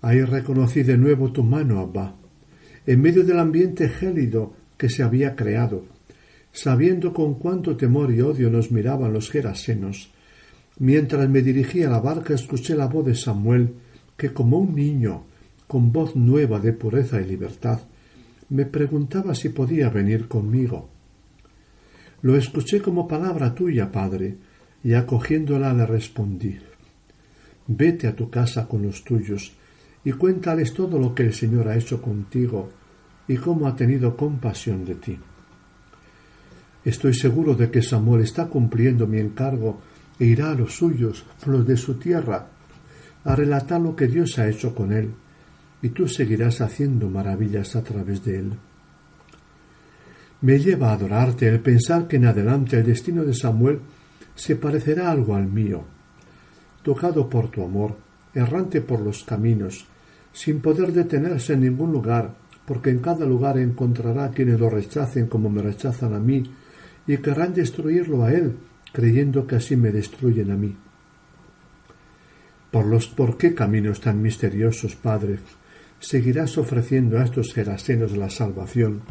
Ahí 0.00 0.22
reconocí 0.22 0.82
de 0.82 0.96
nuevo 0.96 1.30
tu 1.30 1.42
mano, 1.42 1.78
Abba, 1.78 2.14
en 2.86 3.02
medio 3.02 3.22
del 3.22 3.38
ambiente 3.38 3.90
gélido 3.90 4.54
que 4.78 4.88
se 4.88 5.02
había 5.02 5.36
creado, 5.36 5.84
sabiendo 6.52 7.12
con 7.12 7.34
cuánto 7.34 7.76
temor 7.76 8.14
y 8.14 8.22
odio 8.22 8.48
nos 8.48 8.72
miraban 8.72 9.12
los 9.12 9.30
gerasenos. 9.30 10.10
Mientras 10.78 11.28
me 11.28 11.42
dirigía 11.42 11.88
a 11.88 11.90
la 11.90 12.00
barca 12.00 12.32
escuché 12.32 12.76
la 12.76 12.86
voz 12.86 13.04
de 13.04 13.14
Samuel, 13.14 13.74
que 14.16 14.32
como 14.32 14.56
un 14.56 14.74
niño, 14.74 15.24
con 15.66 15.92
voz 15.92 16.16
nueva 16.16 16.60
de 16.60 16.72
pureza 16.72 17.20
y 17.20 17.26
libertad, 17.26 17.80
me 18.48 18.64
preguntaba 18.66 19.34
si 19.34 19.48
podía 19.48 19.90
venir 19.90 20.28
conmigo. 20.28 20.88
Lo 22.22 22.36
escuché 22.36 22.80
como 22.80 23.06
palabra 23.08 23.54
tuya, 23.54 23.90
Padre, 23.90 24.36
y 24.82 24.94
acogiéndola 24.94 25.72
le 25.72 25.86
respondí 25.86 26.58
Vete 27.68 28.06
a 28.06 28.14
tu 28.14 28.30
casa 28.30 28.68
con 28.68 28.82
los 28.82 29.02
tuyos 29.02 29.52
y 30.04 30.12
cuéntales 30.12 30.72
todo 30.72 30.98
lo 31.00 31.14
que 31.14 31.24
el 31.24 31.34
Señor 31.34 31.68
ha 31.68 31.76
hecho 31.76 32.00
contigo 32.00 32.70
y 33.26 33.36
cómo 33.36 33.66
ha 33.66 33.74
tenido 33.74 34.16
compasión 34.16 34.84
de 34.84 34.94
ti. 34.94 35.18
Estoy 36.84 37.14
seguro 37.14 37.56
de 37.56 37.68
que 37.68 37.82
Samuel 37.82 38.22
está 38.22 38.46
cumpliendo 38.46 39.08
mi 39.08 39.18
encargo 39.18 39.80
e 40.20 40.26
irá 40.26 40.52
a 40.52 40.54
los 40.54 40.76
suyos, 40.76 41.26
los 41.44 41.66
de 41.66 41.76
su 41.76 41.94
tierra, 41.94 42.46
a 43.24 43.34
relatar 43.34 43.80
lo 43.80 43.96
que 43.96 44.06
Dios 44.06 44.38
ha 44.38 44.48
hecho 44.48 44.72
con 44.72 44.92
él, 44.92 45.10
y 45.82 45.90
tú 45.90 46.08
seguirás 46.08 46.60
haciendo 46.60 47.08
maravillas 47.08 47.76
a 47.76 47.82
través 47.82 48.24
de 48.24 48.38
él. 48.38 48.52
Me 50.40 50.58
lleva 50.58 50.90
a 50.90 50.94
adorarte 50.94 51.48
el 51.48 51.60
pensar 51.60 52.06
que 52.06 52.16
en 52.16 52.26
adelante 52.26 52.76
el 52.78 52.86
destino 52.86 53.24
de 53.24 53.34
Samuel 53.34 53.80
se 54.34 54.56
parecerá 54.56 55.10
algo 55.10 55.34
al 55.34 55.46
mío. 55.46 55.84
Tocado 56.82 57.28
por 57.28 57.50
tu 57.50 57.64
amor, 57.64 57.96
errante 58.34 58.80
por 58.80 59.00
los 59.00 59.24
caminos, 59.24 59.86
sin 60.32 60.60
poder 60.60 60.92
detenerse 60.92 61.54
en 61.54 61.62
ningún 61.62 61.90
lugar, 61.92 62.34
porque 62.66 62.90
en 62.90 62.98
cada 62.98 63.24
lugar 63.24 63.58
encontrará 63.58 64.30
quienes 64.30 64.60
lo 64.60 64.68
rechacen 64.68 65.26
como 65.26 65.48
me 65.48 65.62
rechazan 65.62 66.14
a 66.14 66.18
mí, 66.18 66.42
y 67.06 67.16
querrán 67.18 67.54
destruirlo 67.54 68.24
a 68.24 68.32
él, 68.32 68.56
creyendo 68.92 69.46
que 69.46 69.56
así 69.56 69.76
me 69.76 69.90
destruyen 69.90 70.50
a 70.50 70.56
mí. 70.56 70.76
Por 72.70 72.86
los 72.86 73.06
por 73.06 73.38
qué 73.38 73.54
caminos 73.54 74.00
tan 74.00 74.20
misteriosos, 74.20 74.96
Padre, 74.96 75.38
seguirás 75.98 76.58
ofreciendo 76.58 77.18
a 77.18 77.24
estos 77.24 77.52
gerasenos 77.52 78.16
la 78.16 78.30
salvación 78.30 79.02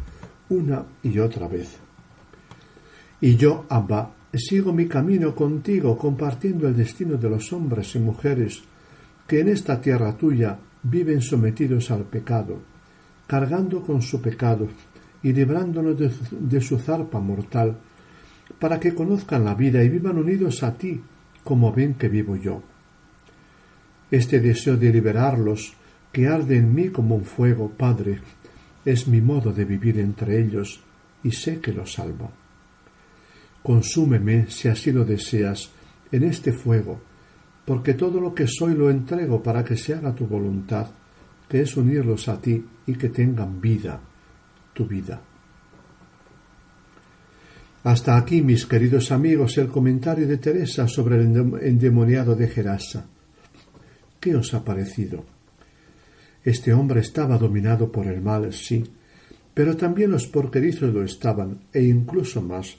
una 0.49 0.85
y 1.03 1.19
otra 1.19 1.47
vez. 1.47 1.77
Y 3.21 3.35
yo, 3.35 3.65
Abba, 3.69 4.13
sigo 4.33 4.73
mi 4.73 4.87
camino 4.87 5.33
contigo, 5.33 5.97
compartiendo 5.97 6.67
el 6.67 6.75
destino 6.75 7.17
de 7.17 7.29
los 7.29 7.51
hombres 7.53 7.95
y 7.95 7.99
mujeres 7.99 8.63
que 9.27 9.39
en 9.39 9.49
esta 9.49 9.81
tierra 9.81 10.15
tuya 10.15 10.57
viven 10.83 11.21
sometidos 11.21 11.89
al 11.91 12.03
pecado, 12.03 12.59
cargando 13.25 13.81
con 13.81 14.01
su 14.01 14.21
pecado 14.21 14.67
y 15.23 15.33
librándonos 15.33 15.97
de, 15.97 16.61
su 16.61 16.77
zarpa 16.77 17.19
mortal, 17.19 17.75
para 18.59 18.79
que 18.79 18.93
conozcan 18.93 19.43
la 19.43 19.55
vida 19.55 19.83
y 19.83 19.89
vivan 19.89 20.19
unidos 20.19 20.61
a 20.61 20.77
ti, 20.77 21.01
como 21.43 21.73
ven 21.73 21.95
que 21.95 22.09
vivo 22.09 22.35
yo. 22.35 22.61
Este 24.11 24.39
deseo 24.39 24.77
de 24.77 24.91
liberarlos, 24.91 25.73
que 26.15 26.29
arde 26.29 26.55
en 26.55 26.73
mí 26.73 26.87
como 26.91 27.15
un 27.15 27.25
fuego, 27.25 27.69
Padre, 27.69 28.21
es 28.85 29.05
mi 29.05 29.19
modo 29.19 29.51
de 29.51 29.65
vivir 29.65 29.99
entre 29.99 30.39
ellos, 30.39 30.79
y 31.25 31.31
sé 31.31 31.59
que 31.59 31.73
los 31.73 31.91
salvo. 31.91 32.31
Consúmeme, 33.61 34.49
si 34.49 34.69
así 34.69 34.93
lo 34.93 35.03
deseas, 35.03 35.71
en 36.13 36.23
este 36.23 36.53
fuego, 36.53 37.01
porque 37.65 37.95
todo 37.95 38.21
lo 38.21 38.33
que 38.33 38.47
soy 38.47 38.75
lo 38.75 38.89
entrego 38.89 39.43
para 39.43 39.61
que 39.61 39.75
se 39.75 39.93
haga 39.93 40.15
tu 40.15 40.25
voluntad, 40.25 40.87
que 41.49 41.59
es 41.59 41.75
unirlos 41.75 42.29
a 42.29 42.39
ti 42.39 42.63
y 42.87 42.93
que 42.93 43.09
tengan 43.09 43.59
vida, 43.59 43.99
tu 44.71 44.85
vida. 44.85 45.21
Hasta 47.83 48.15
aquí, 48.15 48.41
mis 48.41 48.65
queridos 48.65 49.11
amigos, 49.11 49.57
el 49.57 49.67
comentario 49.67 50.25
de 50.25 50.37
Teresa 50.37 50.87
sobre 50.87 51.17
el 51.17 51.59
endemoniado 51.61 52.37
de 52.37 52.47
Gerasa. 52.47 53.05
¿Qué 54.17 54.33
os 54.33 54.53
ha 54.53 54.63
parecido? 54.63 55.34
Este 56.45 56.73
hombre 56.73 57.01
estaba 57.01 57.39
dominado 57.39 57.91
por 57.91 58.05
el 58.05 58.21
mal, 58.21 58.53
sí, 58.53 58.83
pero 59.55 59.75
también 59.75 60.11
los 60.11 60.27
porquerizos 60.27 60.93
lo 60.93 61.03
estaban, 61.03 61.61
e 61.73 61.81
incluso 61.81 62.39
más, 62.39 62.77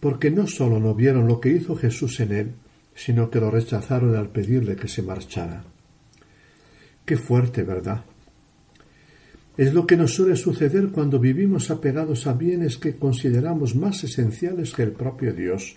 porque 0.00 0.32
no 0.32 0.48
sólo 0.48 0.80
no 0.80 0.92
vieron 0.94 1.28
lo 1.28 1.40
que 1.40 1.50
hizo 1.50 1.76
Jesús 1.76 2.18
en 2.18 2.32
él, 2.32 2.52
sino 2.92 3.30
que 3.30 3.38
lo 3.38 3.48
rechazaron 3.48 4.16
al 4.16 4.30
pedirle 4.30 4.74
que 4.74 4.88
se 4.88 5.02
marchara. 5.02 5.62
Qué 7.04 7.16
fuerte, 7.16 7.62
¿verdad? 7.62 8.02
Es 9.56 9.72
lo 9.72 9.86
que 9.86 9.96
nos 9.96 10.14
suele 10.14 10.34
suceder 10.34 10.88
cuando 10.88 11.20
vivimos 11.20 11.70
apegados 11.70 12.26
a 12.26 12.32
bienes 12.32 12.76
que 12.76 12.96
consideramos 12.96 13.76
más 13.76 14.02
esenciales 14.02 14.72
que 14.74 14.82
el 14.82 14.92
propio 14.92 15.32
Dios, 15.32 15.76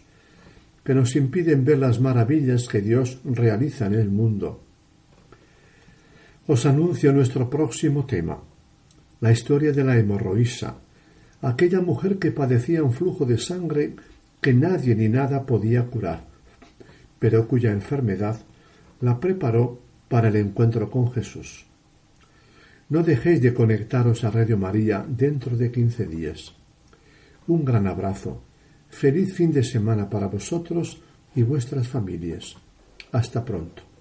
que 0.83 0.95
nos 0.95 1.15
impiden 1.15 1.63
ver 1.63 1.77
las 1.77 1.99
maravillas 1.99 2.67
que 2.67 2.81
Dios 2.81 3.19
realiza 3.23 3.85
en 3.85 3.93
el 3.93 4.09
mundo. 4.09 4.62
Os 6.45 6.65
anuncio 6.65 7.13
nuestro 7.13 7.49
próximo 7.49 8.03
tema, 8.05 8.35
la 9.21 9.31
historia 9.31 9.71
de 9.71 9.81
la 9.81 9.97
hemorroísa, 9.97 10.75
aquella 11.41 11.79
mujer 11.79 12.19
que 12.19 12.31
padecía 12.31 12.83
un 12.83 12.91
flujo 12.91 13.25
de 13.25 13.37
sangre 13.37 13.95
que 14.41 14.53
nadie 14.53 14.93
ni 14.93 15.07
nada 15.07 15.45
podía 15.45 15.85
curar, 15.85 16.27
pero 17.17 17.47
cuya 17.47 17.71
enfermedad 17.71 18.41
la 18.99 19.21
preparó 19.21 19.79
para 20.09 20.27
el 20.27 20.35
encuentro 20.35 20.91
con 20.91 21.13
Jesús. 21.13 21.65
No 22.89 23.03
dejéis 23.03 23.41
de 23.41 23.53
conectaros 23.53 24.25
a 24.25 24.31
Radio 24.31 24.57
María 24.57 25.05
dentro 25.07 25.55
de 25.55 25.71
quince 25.71 26.05
días. 26.05 26.53
Un 27.47 27.63
gran 27.63 27.87
abrazo. 27.87 28.43
Feliz 28.89 29.33
fin 29.33 29.53
de 29.53 29.63
semana 29.63 30.09
para 30.09 30.27
vosotros 30.27 31.01
y 31.35 31.41
vuestras 31.43 31.87
familias. 31.87 32.57
Hasta 33.13 33.45
pronto. 33.45 33.92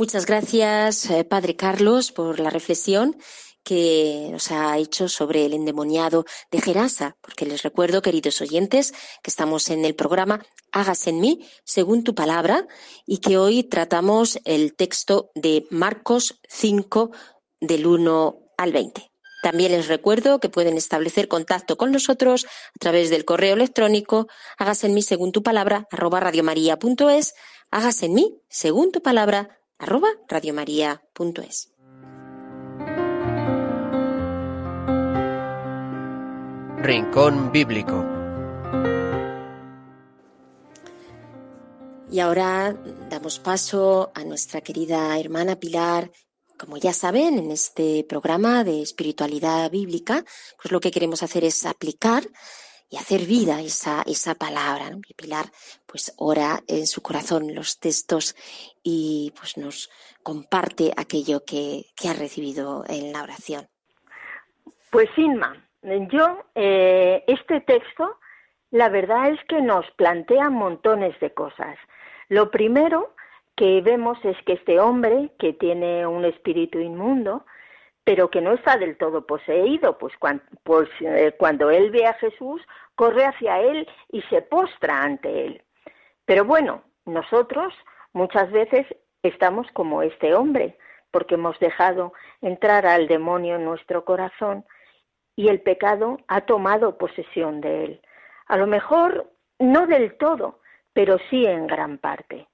Muchas 0.00 0.26
gracias, 0.26 1.10
eh, 1.10 1.24
Padre 1.24 1.56
Carlos, 1.56 2.12
por 2.12 2.38
la 2.38 2.50
reflexión 2.50 3.16
que 3.64 4.28
nos 4.30 4.52
ha 4.52 4.78
hecho 4.78 5.08
sobre 5.08 5.44
el 5.44 5.54
endemoniado 5.54 6.24
de 6.52 6.60
Gerasa, 6.60 7.16
porque 7.20 7.46
les 7.46 7.64
recuerdo, 7.64 8.00
queridos 8.00 8.40
oyentes, 8.40 8.92
que 8.92 9.30
estamos 9.30 9.70
en 9.70 9.84
el 9.84 9.96
programa 9.96 10.46
Hágase 10.70 11.10
en 11.10 11.18
mí 11.18 11.48
según 11.64 12.04
tu 12.04 12.14
palabra 12.14 12.68
y 13.06 13.18
que 13.18 13.38
hoy 13.38 13.64
tratamos 13.64 14.38
el 14.44 14.76
texto 14.76 15.32
de 15.34 15.66
Marcos 15.70 16.38
5 16.48 17.10
del 17.60 17.84
1 17.84 18.38
al 18.56 18.72
20. 18.72 19.10
También 19.42 19.72
les 19.72 19.88
recuerdo 19.88 20.38
que 20.38 20.48
pueden 20.48 20.76
establecer 20.76 21.26
contacto 21.26 21.76
con 21.76 21.90
nosotros 21.90 22.46
a 22.46 22.78
través 22.78 23.10
del 23.10 23.24
correo 23.24 23.54
electrónico 23.54 24.28
hágase 24.58 24.86
en 24.86 24.94
mí 24.94 25.02
según 25.02 25.32
tu 25.32 25.42
palabra 25.42 25.88
arroba 25.90 26.20
radiomaria.es, 26.20 27.34
hágase 27.72 28.06
en 28.06 28.14
mí 28.14 28.40
según 28.48 28.92
tu 28.92 29.02
palabra 29.02 29.58
arroba 29.78 30.08
radiomaria.es. 30.28 31.72
Rincón 36.80 37.52
Bíblico. 37.52 38.04
Y 42.10 42.20
ahora 42.20 42.74
damos 43.10 43.38
paso 43.38 44.10
a 44.14 44.24
nuestra 44.24 44.60
querida 44.60 45.18
hermana 45.18 45.56
Pilar. 45.56 46.10
Como 46.56 46.76
ya 46.76 46.92
saben, 46.92 47.38
en 47.38 47.50
este 47.50 48.04
programa 48.08 48.64
de 48.64 48.82
espiritualidad 48.82 49.70
bíblica, 49.70 50.24
pues 50.60 50.72
lo 50.72 50.80
que 50.80 50.90
queremos 50.90 51.22
hacer 51.22 51.44
es 51.44 51.66
aplicar 51.66 52.26
y 52.90 52.96
hacer 52.96 53.22
vida 53.22 53.60
esa, 53.60 54.02
esa 54.06 54.34
palabra. 54.34 54.90
Y 55.06 55.14
Pilar, 55.14 55.46
pues 55.86 56.14
ora 56.16 56.60
en 56.66 56.86
su 56.86 57.02
corazón 57.02 57.54
los 57.54 57.78
textos 57.78 58.34
y 58.82 59.32
pues 59.38 59.56
nos 59.56 59.90
comparte 60.22 60.92
aquello 60.96 61.44
que, 61.44 61.86
que 61.96 62.08
ha 62.08 62.14
recibido 62.14 62.84
en 62.88 63.12
la 63.12 63.22
oración. 63.22 63.66
Pues 64.90 65.08
Inma, 65.16 65.54
yo, 65.82 66.44
eh, 66.54 67.24
este 67.26 67.60
texto, 67.60 68.18
la 68.70 68.88
verdad 68.88 69.30
es 69.30 69.40
que 69.48 69.60
nos 69.60 69.84
plantea 69.92 70.50
montones 70.50 71.18
de 71.20 71.32
cosas. 71.32 71.76
Lo 72.28 72.50
primero 72.50 73.14
que 73.56 73.80
vemos 73.80 74.18
es 74.24 74.36
que 74.46 74.54
este 74.54 74.80
hombre, 74.80 75.32
que 75.38 75.52
tiene 75.52 76.06
un 76.06 76.24
espíritu 76.24 76.78
inmundo, 76.78 77.44
pero 78.08 78.30
que 78.30 78.40
no 78.40 78.54
está 78.54 78.78
del 78.78 78.96
todo 78.96 79.26
poseído, 79.26 79.98
pues, 79.98 80.14
pues 80.62 80.88
eh, 81.00 81.34
cuando 81.36 81.68
él 81.68 81.90
ve 81.90 82.06
a 82.06 82.14
Jesús, 82.14 82.62
corre 82.94 83.26
hacia 83.26 83.60
él 83.60 83.86
y 84.10 84.22
se 84.30 84.40
postra 84.40 85.02
ante 85.02 85.44
él. 85.44 85.62
Pero 86.24 86.46
bueno, 86.46 86.84
nosotros 87.04 87.74
muchas 88.14 88.50
veces 88.50 88.86
estamos 89.22 89.66
como 89.74 90.00
este 90.00 90.34
hombre, 90.34 90.78
porque 91.10 91.34
hemos 91.34 91.58
dejado 91.58 92.14
entrar 92.40 92.86
al 92.86 93.08
demonio 93.08 93.56
en 93.56 93.66
nuestro 93.66 94.06
corazón 94.06 94.64
y 95.36 95.48
el 95.48 95.60
pecado 95.60 96.16
ha 96.28 96.40
tomado 96.46 96.96
posesión 96.96 97.60
de 97.60 97.84
él. 97.84 98.00
A 98.46 98.56
lo 98.56 98.66
mejor 98.66 99.30
no 99.58 99.86
del 99.86 100.16
todo, 100.16 100.60
pero 100.94 101.18
sí 101.28 101.44
en 101.44 101.66
gran 101.66 101.98
parte. 101.98 102.48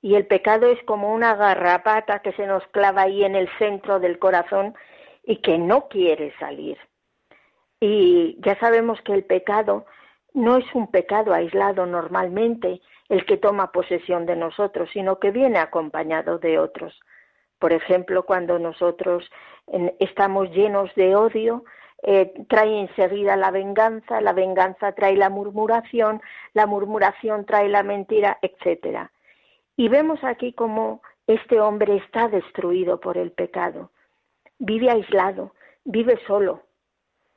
Y 0.00 0.14
el 0.14 0.26
pecado 0.26 0.66
es 0.68 0.82
como 0.84 1.12
una 1.12 1.34
garrapata 1.34 2.20
que 2.20 2.32
se 2.32 2.46
nos 2.46 2.66
clava 2.68 3.02
ahí 3.02 3.24
en 3.24 3.34
el 3.34 3.48
centro 3.58 3.98
del 3.98 4.18
corazón 4.18 4.74
y 5.24 5.36
que 5.36 5.58
no 5.58 5.88
quiere 5.88 6.32
salir. 6.38 6.78
Y 7.80 8.38
ya 8.40 8.58
sabemos 8.58 9.00
que 9.02 9.12
el 9.12 9.24
pecado 9.24 9.86
no 10.34 10.56
es 10.56 10.74
un 10.74 10.90
pecado 10.90 11.32
aislado 11.32 11.86
normalmente 11.86 12.80
el 13.08 13.24
que 13.24 13.36
toma 13.36 13.72
posesión 13.72 14.26
de 14.26 14.36
nosotros, 14.36 14.90
sino 14.92 15.18
que 15.18 15.30
viene 15.30 15.58
acompañado 15.58 16.38
de 16.38 16.58
otros. 16.58 16.98
Por 17.58 17.72
ejemplo, 17.72 18.24
cuando 18.24 18.58
nosotros 18.58 19.28
estamos 19.98 20.50
llenos 20.50 20.94
de 20.94 21.16
odio, 21.16 21.64
eh, 22.02 22.32
trae 22.48 22.80
enseguida 22.80 23.36
la 23.36 23.50
venganza, 23.50 24.20
la 24.20 24.32
venganza 24.32 24.92
trae 24.92 25.16
la 25.16 25.30
murmuración, 25.30 26.22
la 26.52 26.66
murmuración 26.66 27.44
trae 27.44 27.68
la 27.68 27.82
mentira, 27.82 28.38
etcétera. 28.40 29.10
Y 29.78 29.88
vemos 29.88 30.24
aquí 30.24 30.52
cómo 30.54 31.02
este 31.28 31.60
hombre 31.60 31.98
está 31.98 32.26
destruido 32.26 32.98
por 32.98 33.16
el 33.16 33.30
pecado. 33.30 33.92
Vive 34.58 34.90
aislado, 34.90 35.54
vive 35.84 36.18
solo, 36.26 36.64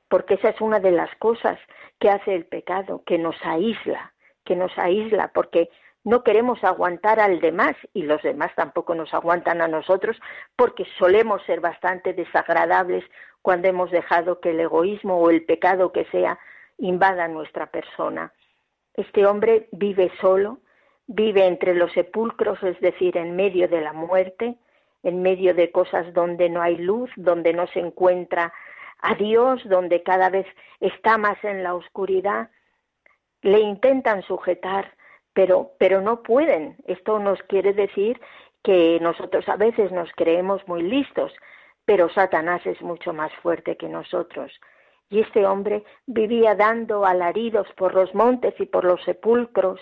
porque 0.09 0.33
esa 0.33 0.49
es 0.49 0.59
una 0.59 0.79
de 0.79 0.89
las 0.89 1.15
cosas 1.17 1.59
que 1.99 2.09
hace 2.09 2.33
el 2.33 2.47
pecado, 2.47 3.03
que 3.05 3.19
nos 3.19 3.35
aísla, 3.43 4.13
que 4.43 4.55
nos 4.55 4.75
aísla, 4.79 5.27
porque 5.27 5.69
no 6.03 6.23
queremos 6.23 6.63
aguantar 6.63 7.19
al 7.19 7.41
demás 7.41 7.75
y 7.93 8.01
los 8.01 8.23
demás 8.23 8.49
tampoco 8.55 8.95
nos 8.95 9.13
aguantan 9.13 9.61
a 9.61 9.67
nosotros 9.67 10.19
porque 10.55 10.87
solemos 10.97 11.43
ser 11.43 11.59
bastante 11.59 12.13
desagradables 12.13 13.05
cuando 13.43 13.67
hemos 13.67 13.91
dejado 13.91 14.39
que 14.39 14.49
el 14.49 14.61
egoísmo 14.61 15.17
o 15.19 15.29
el 15.29 15.45
pecado 15.45 15.91
que 15.91 16.05
sea 16.05 16.39
invada 16.79 17.27
nuestra 17.27 17.67
persona. 17.67 18.33
Este 18.95 19.27
hombre 19.27 19.69
vive 19.71 20.11
solo, 20.19 20.57
vive 21.14 21.45
entre 21.45 21.76
los 21.76 21.91
sepulcros, 21.91 22.62
es 22.64 22.80
decir, 22.80 23.18
en 23.18 23.36
medio 23.36 23.68
de 23.68 23.82
la 23.82 23.91
muerte, 23.91 24.55
en 25.03 25.22
medio 25.22 25.53
de 25.53 25.72
cosas 25.72 26.14
donde 26.14 26.49
no 26.49 26.62
hay 26.62 26.78
luz, 26.78 27.09
donde 27.18 27.53
no 27.53 27.68
se 27.68 27.80
encuentra 27.80 28.53
a 29.01 29.16
Dios, 29.16 29.62
donde 29.66 30.03
cada 30.03 30.30
vez 30.30 30.45
está 30.80 31.18
más 31.18 31.43
en 31.43 31.64
la 31.64 31.76
oscuridad. 31.76 32.49
Le 33.41 33.59
intentan 33.59 34.22
sujetar, 34.24 34.93
pero, 35.34 35.72
pero 35.80 36.01
no 36.01 36.24
pueden. 36.24 36.78
Esto 36.88 37.20
nos 37.20 37.41
quiere 37.43 37.74
decir 37.74 38.22
que 38.64 38.99
nosotros 39.01 39.49
a 39.49 39.57
veces 39.57 39.91
nos 39.91 40.09
creemos 40.16 40.66
muy 40.68 40.84
listos, 40.84 41.34
pero 41.84 42.09
Satanás 42.09 42.66
es 42.66 42.82
mucho 42.82 43.12
más 43.12 43.34
fuerte 43.41 43.76
que 43.76 43.89
nosotros. 43.89 44.51
Y 45.09 45.20
este 45.20 45.45
hombre 45.45 45.84
vivía 46.05 46.55
dando 46.55 47.05
alaridos 47.05 47.68
por 47.76 47.95
los 47.95 48.16
montes 48.16 48.53
y 48.59 48.66
por 48.66 48.86
los 48.86 49.03
sepulcros, 49.03 49.82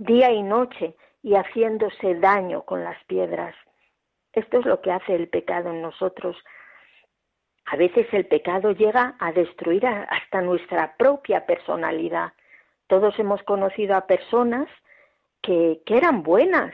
día 0.00 0.32
y 0.32 0.42
noche, 0.42 0.96
y 1.22 1.34
haciéndose 1.34 2.14
daño 2.14 2.62
con 2.62 2.82
las 2.82 2.96
piedras. 3.04 3.54
Esto 4.32 4.60
es 4.60 4.64
lo 4.64 4.80
que 4.80 4.90
hace 4.90 5.14
el 5.14 5.28
pecado 5.28 5.70
en 5.70 5.82
nosotros. 5.82 6.36
A 7.66 7.76
veces 7.76 8.06
el 8.12 8.26
pecado 8.26 8.72
llega 8.72 9.16
a 9.18 9.30
destruir 9.32 9.86
hasta 9.86 10.40
nuestra 10.40 10.96
propia 10.96 11.44
personalidad. 11.44 12.32
Todos 12.86 13.18
hemos 13.18 13.42
conocido 13.42 13.94
a 13.94 14.06
personas 14.06 14.68
que, 15.42 15.82
que 15.84 15.98
eran 15.98 16.22
buenas 16.22 16.72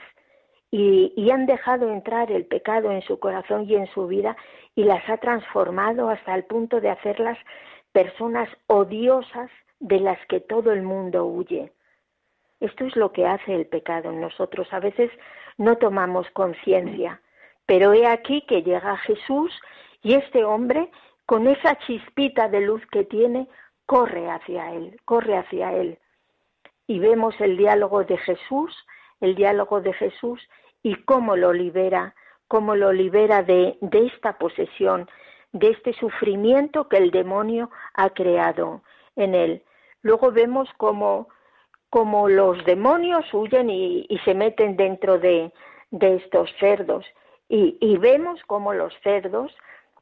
y, 0.71 1.13
y, 1.17 1.29
han 1.31 1.45
dejado 1.45 1.91
entrar 1.91 2.31
el 2.31 2.45
pecado 2.45 2.91
en 2.91 3.01
su 3.01 3.19
corazón 3.19 3.65
y 3.69 3.75
en 3.75 3.87
su 3.87 4.07
vida 4.07 4.37
y 4.75 4.83
las 4.83 5.07
ha 5.09 5.17
transformado 5.17 6.09
hasta 6.09 6.33
el 6.33 6.45
punto 6.45 6.79
de 6.79 6.89
hacerlas 6.89 7.37
personas 7.91 8.49
odiosas 8.67 9.49
de 9.79 9.99
las 9.99 10.17
que 10.27 10.39
todo 10.39 10.71
el 10.71 10.81
mundo 10.81 11.25
huye. 11.25 11.71
Esto 12.59 12.85
es 12.85 12.95
lo 12.95 13.11
que 13.11 13.25
hace 13.25 13.53
el 13.53 13.67
pecado 13.67 14.11
en 14.11 14.21
nosotros. 14.21 14.67
A 14.71 14.79
veces 14.79 15.11
no 15.57 15.77
tomamos 15.77 16.29
conciencia, 16.31 17.21
pero 17.65 17.93
he 17.93 18.07
aquí 18.07 18.41
que 18.47 18.63
llega 18.63 18.97
Jesús 18.97 19.51
y 20.01 20.13
este 20.13 20.43
hombre, 20.43 20.89
con 21.25 21.47
esa 21.47 21.77
chispita 21.79 22.47
de 22.47 22.61
luz 22.61 22.81
que 22.91 23.03
tiene, 23.03 23.47
corre 23.85 24.29
hacia 24.29 24.71
él, 24.71 24.99
corre 25.05 25.37
hacia 25.37 25.73
él 25.73 25.99
y 26.87 26.99
vemos 26.99 27.39
el 27.39 27.57
diálogo 27.57 28.03
de 28.05 28.17
Jesús, 28.17 28.73
el 29.19 29.35
diálogo 29.35 29.81
de 29.81 29.93
Jesús 29.93 30.41
y 30.81 30.95
cómo 31.03 31.35
lo 31.35 31.53
libera, 31.53 32.15
cómo 32.47 32.75
lo 32.75 32.93
libera 32.93 33.43
de, 33.43 33.77
de 33.81 34.07
esta 34.07 34.37
posesión, 34.37 35.09
de 35.51 35.69
este 35.71 35.93
sufrimiento 35.93 36.87
que 36.87 36.97
el 36.97 37.11
demonio 37.11 37.69
ha 37.93 38.09
creado 38.11 38.81
en 39.15 39.35
él. 39.35 39.63
Luego 40.01 40.31
vemos 40.31 40.69
cómo, 40.77 41.27
cómo 41.89 42.27
los 42.27 42.63
demonios 42.65 43.25
huyen 43.33 43.69
y, 43.69 44.05
y 44.09 44.17
se 44.19 44.33
meten 44.33 44.75
dentro 44.75 45.19
de, 45.19 45.51
de 45.91 46.15
estos 46.15 46.49
cerdos. 46.59 47.05
Y, 47.49 47.77
y, 47.79 47.97
vemos 47.97 48.41
cómo 48.45 48.73
los 48.73 48.93
cerdos 49.03 49.55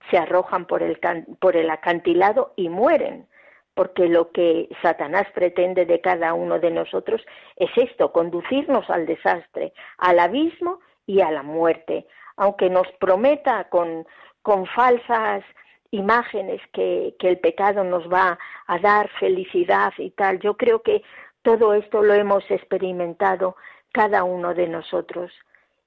se 0.09 0.17
arrojan 0.17 0.65
por 0.65 0.81
el, 0.81 0.99
por 1.39 1.55
el 1.55 1.69
acantilado 1.69 2.53
y 2.55 2.69
mueren 2.69 3.27
porque 3.75 4.07
lo 4.07 4.31
que 4.31 4.69
Satanás 4.81 5.27
pretende 5.33 5.86
de 5.86 6.01
cada 6.01 6.33
uno 6.33 6.59
de 6.59 6.71
nosotros 6.71 7.21
es 7.57 7.69
esto, 7.75 8.11
conducirnos 8.11 8.89
al 8.89 9.05
desastre, 9.05 9.73
al 9.97 10.19
abismo 10.19 10.79
y 11.05 11.21
a 11.21 11.29
la 11.29 11.43
muerte, 11.43 12.07
aunque 12.38 12.69
nos 12.69 12.88
prometa 12.99 13.65
con, 13.65 14.07
con 14.41 14.65
falsas 14.65 15.43
imágenes 15.91 16.61
que, 16.73 17.15
que 17.19 17.29
el 17.29 17.39
pecado 17.39 17.83
nos 17.83 18.11
va 18.11 18.39
a 18.67 18.79
dar 18.79 19.09
felicidad 19.19 19.93
y 19.97 20.09
tal. 20.11 20.39
Yo 20.39 20.55
creo 20.55 20.81
que 20.81 21.03
todo 21.45 21.75
esto 21.75 22.01
lo 22.01 22.15
hemos 22.15 22.43
experimentado 22.49 23.55
cada 23.93 24.23
uno 24.23 24.55
de 24.55 24.67
nosotros. 24.67 25.31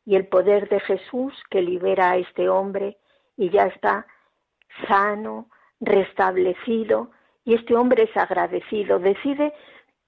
Y 0.07 0.15
el 0.15 0.29
poder 0.29 0.69
de 0.69 0.79
Jesús 0.79 1.35
que 1.51 1.61
libera 1.61 2.13
a 2.13 2.17
este 2.17 2.49
hombre 2.49 2.97
y 3.37 3.51
ya 3.51 3.67
está 3.67 4.07
sano, 4.87 5.51
restablecido, 5.81 7.11
y 7.45 7.55
este 7.55 7.75
hombre 7.75 8.05
es 8.05 8.17
agradecido, 8.17 9.01
decide, 9.01 9.53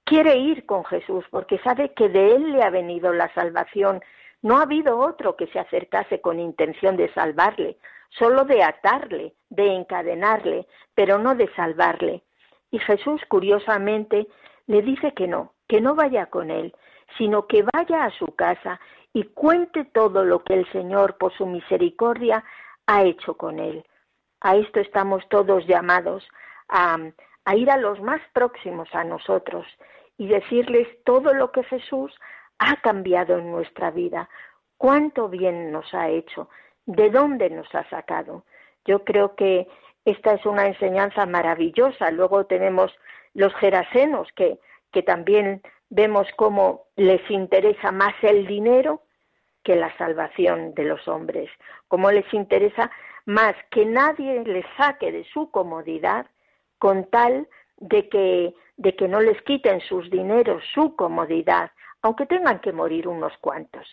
quiere 0.05 0.37
ir 0.37 0.67
con 0.67 0.85
Jesús 0.85 1.25
porque 1.31 1.59
sabe 1.59 1.95
que 1.95 2.09
de 2.09 2.37
él 2.37 2.53
le 2.53 2.63
ha 2.63 2.71
venido 2.71 3.13
la 3.13 3.33
salvación. 3.35 4.01
No 4.43 4.59
ha 4.59 4.63
habido 4.63 5.01
otro 5.01 5.35
que 5.35 5.49
se 5.49 5.59
acercase 5.59 6.21
con 6.21 6.39
intención 6.39 6.97
de 6.97 7.13
salvarle, 7.13 7.77
solo 8.11 8.45
de 8.45 8.63
atarle, 8.63 9.35
de 9.49 9.75
encadenarle, 9.75 10.69
pero 10.95 11.19
no 11.19 11.35
de 11.35 11.53
salvarle. 11.57 12.23
Y 12.71 12.79
Jesús, 12.79 13.21
curiosamente, 13.27 14.29
le 14.71 14.83
dice 14.83 15.13
que 15.15 15.27
no, 15.27 15.55
que 15.67 15.81
no 15.81 15.97
vaya 15.97 16.27
con 16.27 16.49
él, 16.49 16.73
sino 17.19 17.49
que 17.49 17.65
vaya 17.75 18.05
a 18.05 18.11
su 18.11 18.27
casa 18.37 18.79
y 19.13 19.25
cuente 19.25 19.85
todo 19.85 20.25
lo 20.25 20.45
que 20.45 20.55
el 20.55 20.71
Señor, 20.71 21.19
por 21.19 21.33
su 21.37 21.45
misericordia, 21.45 22.45
ha 22.87 23.03
hecho 23.03 23.37
con 23.37 23.59
él. 23.59 23.85
A 24.41 24.55
esto 24.55 24.79
estamos 24.79 25.29
todos 25.29 25.67
llamados, 25.67 26.25
a, 26.69 26.99
ir 27.53 27.69
a 27.69 27.79
los 27.79 28.01
más 28.01 28.21
próximos 28.33 28.89
a 28.93 29.03
nosotros 29.03 29.67
y 30.17 30.29
decirles 30.29 30.87
todo 31.05 31.35
lo 31.35 31.51
que 31.51 31.65
Jesús 31.65 32.17
ha 32.61 32.77
cambiado 32.77 33.39
en 33.39 33.51
nuestra 33.51 33.91
vida, 33.91 34.29
cuánto 34.77 35.29
bien 35.29 35.73
nos 35.73 35.93
ha 35.93 36.11
hecho, 36.11 36.49
de 36.87 37.11
dónde 37.11 37.51
nos 37.51 37.75
ha 37.75 37.89
sacado. 37.91 38.45
Yo 38.85 39.03
creo 39.03 39.35
que 39.35 39.67
esta 40.05 40.35
es 40.35 40.47
una 40.47 40.69
enseñanza 40.69 41.27
maravillosa. 41.27 42.13
Luego 42.13 42.47
tenemos 42.47 42.93
los 43.35 43.55
gerasenos 43.55 44.29
que, 44.35 44.59
que 44.93 45.03
también 45.03 45.63
vemos 45.89 46.29
cómo 46.37 46.87
les 46.97 47.29
interesa 47.31 47.93
más 47.93 48.15
el 48.23 48.47
dinero 48.47 49.03
que 49.63 49.77
la 49.77 49.97
salvación 49.99 50.75
de 50.75 50.85
los 50.85 51.07
hombres, 51.07 51.51
cómo 51.89 52.11
les 52.11 52.33
interesa 52.33 52.91
más 53.27 53.55
que 53.71 53.85
nadie 53.85 54.43
les 54.45 54.65
saque 54.77 55.13
de 55.13 55.25
su 55.25 55.51
comodidad 55.51 56.27
con 56.79 57.05
tal 57.11 57.47
de 57.77 58.09
que, 58.09 58.55
de 58.77 58.97
que 58.97 59.09
no 59.09 59.21
les 59.21 59.41
quiten 59.43 59.81
sus 59.81 60.11
dineros, 60.11 60.63
su 60.73 60.97
comodidad, 60.97 61.71
aunque 62.03 62.27
tengan 62.27 62.61
que 62.61 62.73
morir 62.73 63.07
unos 63.07 63.37
cuantos. 63.39 63.87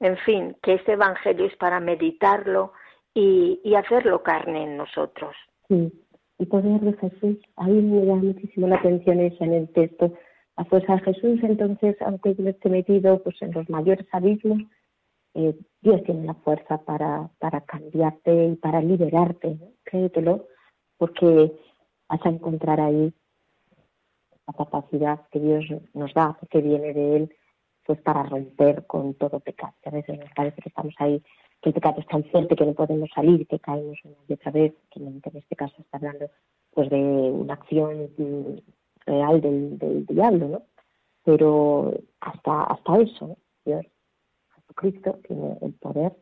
En 0.00 0.16
fin, 0.18 0.56
que 0.62 0.74
este 0.74 0.92
Evangelio 0.92 1.46
es 1.46 1.56
para 1.56 1.78
meditarlo 1.78 2.72
y, 3.14 3.60
y 3.62 3.76
hacerlo 3.76 4.22
carne 4.22 4.64
en 4.64 4.76
nosotros. 4.76 5.36
Sí, 5.68 5.92
y 6.42 6.46
poder 6.46 6.80
de 6.80 6.92
Jesús, 6.94 7.38
a 7.54 7.68
mí 7.68 7.80
me 7.80 8.04
da 8.04 8.16
muchísimo 8.16 8.66
la 8.66 8.76
atención 8.76 9.20
eso 9.20 9.44
en 9.44 9.52
el 9.52 9.68
texto. 9.68 10.12
A 10.56 10.64
fuerza 10.64 10.96
de 10.96 11.02
Jesús, 11.02 11.38
entonces, 11.44 11.96
aunque 12.00 12.34
yo 12.34 12.48
esté 12.48 12.68
metido 12.68 13.22
pues, 13.22 13.40
en 13.42 13.52
los 13.52 13.70
mayores 13.70 14.06
abismos, 14.10 14.60
eh, 15.34 15.56
Dios 15.80 16.02
tiene 16.02 16.26
la 16.26 16.34
fuerza 16.34 16.78
para, 16.78 17.30
para 17.38 17.60
cambiarte 17.60 18.48
y 18.48 18.56
para 18.56 18.80
liberarte, 18.82 19.54
¿no? 19.54 19.68
créetelo, 19.84 20.48
porque 20.98 21.52
vas 22.08 22.20
a 22.26 22.28
encontrar 22.28 22.80
ahí 22.80 23.14
la 24.48 24.52
capacidad 24.52 25.20
que 25.30 25.38
Dios 25.38 25.64
nos 25.94 26.12
da, 26.12 26.36
que 26.50 26.60
viene 26.60 26.92
de 26.92 27.16
Él, 27.16 27.36
pues 27.86 28.00
para 28.00 28.24
romper 28.24 28.84
con 28.88 29.14
todo 29.14 29.38
pecado. 29.38 29.74
a 29.84 29.90
veces 29.90 30.18
nos 30.18 30.30
parece 30.34 30.60
que 30.60 30.70
estamos 30.70 30.94
ahí, 30.98 31.22
que 31.62 31.70
el 31.70 31.74
pecado 31.74 32.00
es 32.00 32.06
tan 32.08 32.24
fuerte 32.24 32.56
que 32.56 32.66
no 32.66 32.74
podemos 32.74 33.08
salir, 33.14 33.46
que 33.46 33.60
caemos 33.60 33.98
una 34.04 34.16
y 34.28 34.32
otra 34.32 34.50
vez, 34.50 34.74
que 34.90 35.00
en 35.00 35.22
este 35.24 35.56
caso 35.56 35.74
está 35.78 35.96
hablando 35.96 36.28
pues 36.74 36.90
de 36.90 36.96
una 36.96 37.54
acción 37.54 38.10
real 39.06 39.40
del, 39.40 39.78
del 39.78 40.06
diablo, 40.06 40.48
¿no? 40.48 40.62
pero 41.24 41.94
hasta, 42.20 42.64
hasta 42.64 42.98
eso, 42.98 43.36
Dios, 43.64 43.86
Jesucristo 44.54 45.18
tiene 45.26 45.58
el 45.60 45.74
poder 45.74 46.16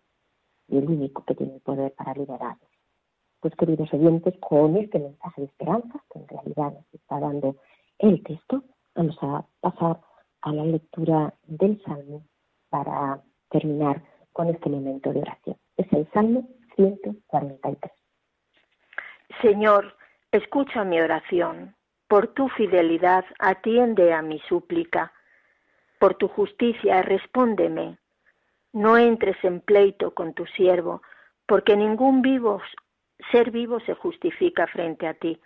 y 0.69 0.77
el 0.77 0.89
único 0.89 1.25
que 1.25 1.35
tiene 1.35 1.55
el 1.55 1.61
poder 1.61 1.93
para 1.95 2.15
liberarnos. 2.15 2.69
Pues 3.41 3.55
queridos 3.57 3.93
oyentes, 3.95 4.35
con 4.41 4.77
este 4.77 4.99
mensaje 4.99 5.41
de 5.41 5.47
esperanza, 5.47 6.05
que 6.13 6.19
en 6.19 6.29
realidad 6.29 6.75
nos 6.75 6.95
está 6.95 7.19
dando 7.19 7.57
el 7.99 8.23
texto, 8.23 8.63
vamos 8.95 9.17
a 9.23 9.47
pasar 9.61 10.01
a 10.43 10.53
la 10.53 10.65
lectura 10.65 11.35
del 11.47 11.83
Salmo 11.83 12.23
para 12.69 13.23
terminar 13.51 14.03
con 14.33 14.49
este 14.49 14.69
momento 14.69 15.13
de 15.13 15.21
oración. 15.21 15.57
Es 15.77 15.93
el 15.93 16.09
Salmo 16.13 16.49
143. 16.77 17.93
Señor, 19.43 19.97
escucha 20.33 20.85
mi 20.85 21.01
oración. 21.01 21.75
Por 22.09 22.29
tu 22.29 22.49
fidelidad 22.49 23.25
atiende 23.39 24.13
a 24.13 24.23
mi 24.23 24.41
súplica. 24.41 25.13
Por 25.99 26.15
tu 26.15 26.29
justicia 26.29 27.03
respóndeme. 27.03 27.99
No 28.73 28.97
entres 28.97 29.37
en 29.43 29.61
pleito 29.61 30.13
con 30.13 30.35
tu 30.35 30.47
siervo, 30.47 31.03
porque 31.47 31.77
ningún 31.77 32.23
vivo, 32.23 32.61
ser 33.33 33.51
vivo 33.51 33.81
se 33.81 33.95
justifica 33.95 34.67
frente 34.67 35.07
a 35.07 35.15
ti. 35.15 35.41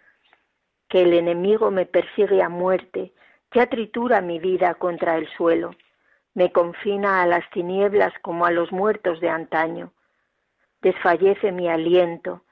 Que 0.88 1.02
el 1.02 1.14
enemigo 1.14 1.70
me 1.70 1.86
persigue 1.86 2.42
a 2.42 2.48
muerte, 2.48 3.12
ya 3.54 3.66
tritura 3.66 4.20
mi 4.20 4.38
vida 4.38 4.74
contra 4.74 5.16
el 5.16 5.28
suelo, 5.36 5.74
me 6.34 6.52
confina 6.52 7.22
a 7.22 7.26
las 7.26 7.48
tinieblas 7.50 8.12
como 8.22 8.44
a 8.44 8.50
los 8.50 8.72
muertos 8.72 9.20
de 9.20 9.30
antaño. 9.30 9.92
Desfallece 10.82 11.52
mi 11.52 11.68
aliento, 11.68 12.42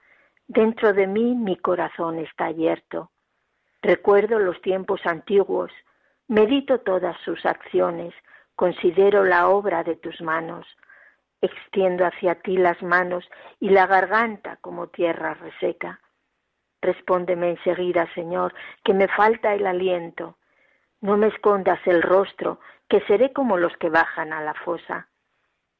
dentro 0.47 0.93
de 0.93 1.07
mí 1.07 1.35
mi 1.35 1.57
corazón 1.57 2.18
está 2.18 2.47
abierto. 2.47 3.11
Recuerdo 3.83 4.39
los 4.39 4.61
tiempos 4.62 5.01
antiguos, 5.05 5.72
medito 6.28 6.78
todas 6.80 7.16
sus 7.24 7.45
acciones, 7.45 8.14
considero 8.55 9.24
la 9.24 9.49
obra 9.49 9.83
de 9.83 9.97
tus 9.97 10.20
manos, 10.20 10.66
extiendo 11.41 12.07
hacia 12.07 12.37
ti 12.37 12.57
las 12.57 12.80
manos 12.83 13.28
y 13.59 13.70
la 13.70 13.87
garganta 13.87 14.57
como 14.61 14.87
tierra 14.87 15.35
reseca. 15.35 16.01
Respóndeme 16.80 17.51
enseguida, 17.51 18.09
Señor, 18.14 18.55
que 18.85 18.95
me 18.95 19.09
falta 19.09 19.55
el 19.55 19.66
aliento. 19.66 20.37
No 21.03 21.16
me 21.16 21.26
escondas 21.26 21.80
el 21.86 22.00
rostro, 22.00 22.61
que 22.88 23.00
seré 23.03 23.32
como 23.32 23.57
los 23.57 23.76
que 23.76 23.90
bajan 23.90 24.32
a 24.32 24.40
la 24.40 24.55
fosa. 24.55 25.09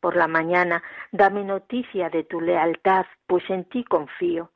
Por 0.01 0.17
la 0.17 0.27
mañana 0.27 0.83
dame 1.13 1.45
noticia 1.45 2.11
de 2.11 2.25
tu 2.25 2.41
lealtad, 2.41 3.07
pues 3.29 3.49
en 3.49 3.65
ti 3.67 3.85
confío. 3.85 4.51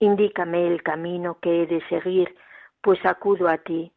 Indícame 0.00 0.66
el 0.66 0.82
camino 0.82 1.38
que 1.40 1.62
he 1.62 1.66
de 1.66 1.80
seguir, 1.88 2.36
pues 2.82 3.04
acudo 3.06 3.48
a 3.48 3.56
ti. 3.56 3.92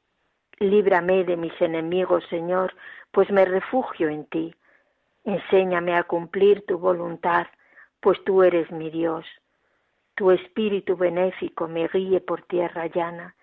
Líbrame 0.59 1.25
de 1.25 1.35
mis 1.35 1.61
enemigos, 1.61 2.23
Señor, 2.29 2.73
pues 3.11 3.29
me 3.29 3.43
refugio 3.43 4.07
en 4.07 4.25
ti. 4.27 4.55
Enséñame 5.25 5.97
a 5.97 6.03
cumplir 6.03 6.65
tu 6.65 6.77
voluntad, 6.77 7.47
pues 7.99 8.23
tú 8.23 8.43
eres 8.43 8.71
mi 8.71 8.89
Dios. 8.89 9.25
Tu 10.15 10.31
espíritu 10.31 10.95
benéfico 10.95 11.67
me 11.67 11.89
guíe 11.89 12.21
por 12.21 12.43
tierra 12.43 12.87
llana. 12.87 13.35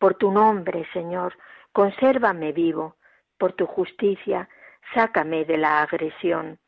Por 0.00 0.14
tu 0.14 0.32
nombre, 0.32 0.88
Señor, 0.92 1.34
consérvame 1.72 2.52
vivo. 2.52 2.96
Por 3.38 3.52
tu 3.54 3.66
justicia, 3.66 4.48
sácame 4.94 5.44
de 5.44 5.56
la 5.56 5.82
agresión. 5.82 6.58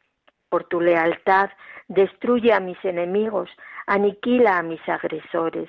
Por 0.48 0.64
tu 0.64 0.80
lealtad, 0.80 1.50
destruye 1.88 2.52
a 2.52 2.60
mis 2.60 2.82
enemigos, 2.84 3.50
aniquila 3.86 4.58
a 4.58 4.62
mis 4.62 4.86
agresores, 4.88 5.68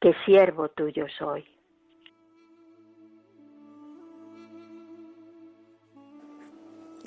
que 0.00 0.14
siervo 0.24 0.68
tuyo 0.70 1.06
soy. 1.18 1.57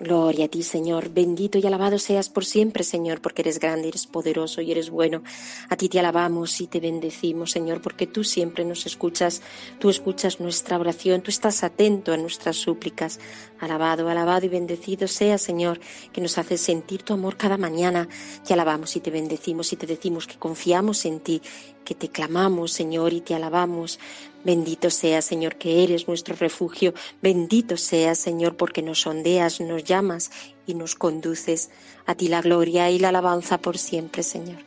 Gloria 0.02 0.46
a 0.46 0.48
ti, 0.48 0.64
Señor. 0.64 1.10
Bendito 1.10 1.60
y 1.60 1.68
alabado 1.68 2.00
seas 2.00 2.28
por 2.28 2.44
siempre, 2.44 2.84
Señor, 2.84 3.22
porque 3.22 3.44
eres 3.44 3.60
grande, 3.60 3.88
eres 3.88 4.08
poderoso 4.08 4.60
y 4.60 4.72
eres 4.72 4.90
bueno. 4.90 5.22
A 5.70 5.76
ti 5.76 5.90
te 5.90 6.00
alabamos 6.00 6.60
y 6.60 6.66
te 6.66 6.80
bendecimos, 6.80 7.52
Señor, 7.52 7.84
porque 7.84 8.08
tú 8.08 8.24
siempre 8.24 8.66
nos 8.66 8.88
escuchas, 8.88 9.44
tú 9.78 9.92
escuchas 9.92 10.40
nuestra 10.40 10.80
oración, 10.80 11.22
tú 11.22 11.30
estás 11.30 11.64
atento 11.64 12.14
a 12.14 12.18
nuestras 12.18 12.58
súplicas. 12.58 13.20
Alabado, 13.60 14.10
alabado 14.10 14.44
y 14.48 14.50
bendecido 14.50 15.08
sea, 15.08 15.38
Señor, 15.38 15.80
que 16.12 16.20
nos 16.20 16.40
haces 16.40 16.62
sentir 16.62 17.04
tu 17.04 17.14
amor 17.14 17.38
cada 17.38 17.58
mañana. 17.58 18.10
Te 18.44 18.56
alabamos 18.56 18.96
y 18.96 19.02
te 19.02 19.12
bendecimos 19.12 19.72
y 19.72 19.76
te 19.76 19.86
decimos 19.86 20.26
que 20.26 20.40
confiamos 20.40 21.06
en 21.06 21.20
ti, 21.20 21.44
que 21.86 21.94
te 21.94 22.10
clamamos, 22.10 22.72
Señor, 22.72 23.14
y 23.14 23.22
te 23.22 23.36
alabamos. 23.36 24.00
Bendito 24.44 24.90
sea, 24.90 25.22
Señor, 25.22 25.56
que 25.56 25.84
eres 25.84 26.08
nuestro 26.08 26.36
refugio. 26.36 26.94
Bendito 27.22 27.78
sea, 27.78 28.16
Señor, 28.16 28.58
porque 28.58 28.82
nos 28.82 29.02
sondeas, 29.02 29.62
nos 29.62 29.84
llamas 29.84 30.32
y 30.66 30.74
nos 30.74 30.96
conduces. 30.96 31.72
A 32.08 32.16
ti 32.16 32.28
la 32.28 32.42
gloria 32.42 32.90
y 32.90 32.98
la 32.98 33.10
alabanza 33.10 33.60
por 33.60 33.78
siempre, 33.78 34.24
Señor. 34.24 34.60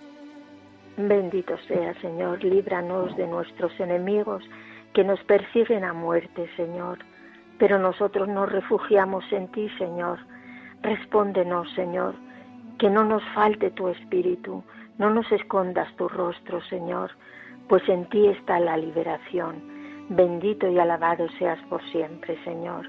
Bendito 0.97 1.57
sea, 1.67 2.01
Señor, 2.01 2.45
líbranos 2.45 3.17
de 3.17 3.27
nuestros 3.27 3.73
enemigos 3.81 4.45
que 4.93 5.03
nos 5.03 5.21
persiguen 5.25 5.83
a 5.83 5.93
muerte, 5.93 6.49
Señor. 6.57 6.99
Pero 7.59 7.81
nosotros 7.81 8.29
nos 8.29 8.51
refugiamos 8.51 9.25
en 9.33 9.49
ti, 9.49 9.69
Señor. 9.77 10.21
Respóndenos, 10.83 11.67
Señor, 11.75 12.15
que 12.79 12.91
no 12.91 13.05
nos 13.05 13.25
falte 13.35 13.73
tu 13.73 13.89
espíritu, 13.89 14.63
no 14.99 15.11
nos 15.11 15.31
escondas 15.33 15.89
tu 15.97 16.09
rostro, 16.09 16.63
Señor 16.69 17.11
pues 17.69 17.89
en 17.89 18.09
ti 18.09 18.27
está 18.29 18.61
la 18.61 18.77
liberación. 18.77 19.63
Bendito 20.09 20.69
y 20.69 20.79
alabado 20.79 21.29
seas 21.39 21.59
por 21.69 21.83
siempre, 21.91 22.37
Señor. 22.45 22.87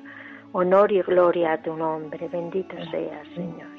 Honor 0.51 0.91
y 0.91 1.01
gloria 1.01 1.53
a 1.53 1.61
tu 1.61 1.75
nombre. 1.75 2.27
Bendito 2.27 2.75
seas, 2.91 3.27
Señor. 3.35 3.69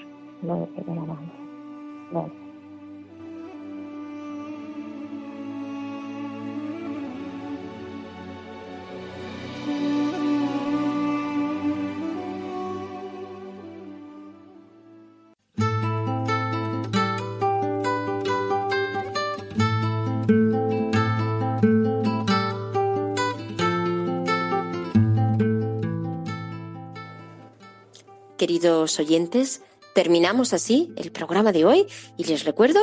Queridos 28.67 28.99
oyentes, 28.99 29.63
terminamos 29.95 30.53
así 30.53 30.93
el 30.97 31.13
programa 31.13 31.53
de 31.53 31.65
hoy 31.65 31.87
y 32.17 32.25
les 32.25 32.45
recuerdo 32.45 32.81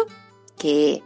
que 0.57 1.03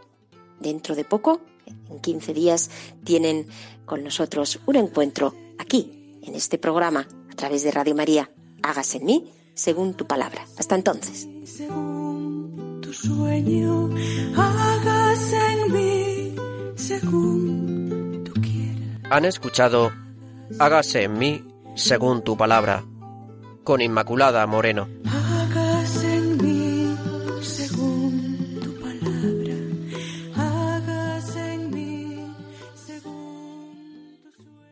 dentro 0.60 0.94
de 0.94 1.04
poco, 1.04 1.42
en 1.90 2.00
15 2.00 2.32
días, 2.36 2.70
tienen 3.04 3.48
con 3.88 4.04
nosotros 4.04 4.60
un 4.68 4.76
encuentro 4.76 5.34
aquí, 5.58 6.20
en 6.22 6.36
este 6.36 6.60
programa, 6.60 7.08
a 7.32 7.36
través 7.36 7.64
de 7.64 7.72
Radio 7.72 7.96
María. 7.96 8.30
Hágase 8.62 9.00
en 9.00 9.06
mí 9.06 9.32
según 9.56 9.96
tu 9.96 10.06
palabra. 10.06 10.46
Hasta 10.60 10.76
entonces. 10.76 11.28
Según 11.44 12.80
tu 12.80 12.94
sueño, 12.94 13.90
hágase 14.36 15.54
en 15.54 15.74
mí 15.74 16.36
según 16.76 18.24
tú 18.24 18.34
quieras. 18.40 19.02
Han 19.10 19.26
escuchado 19.26 19.92
Hágase 20.60 21.02
en 21.02 21.18
mí 21.18 21.44
según 21.74 22.22
tu 22.22 22.38
palabra 22.38 22.84
con 23.68 23.82
Inmaculada 23.82 24.48
Moreno. 24.48 24.97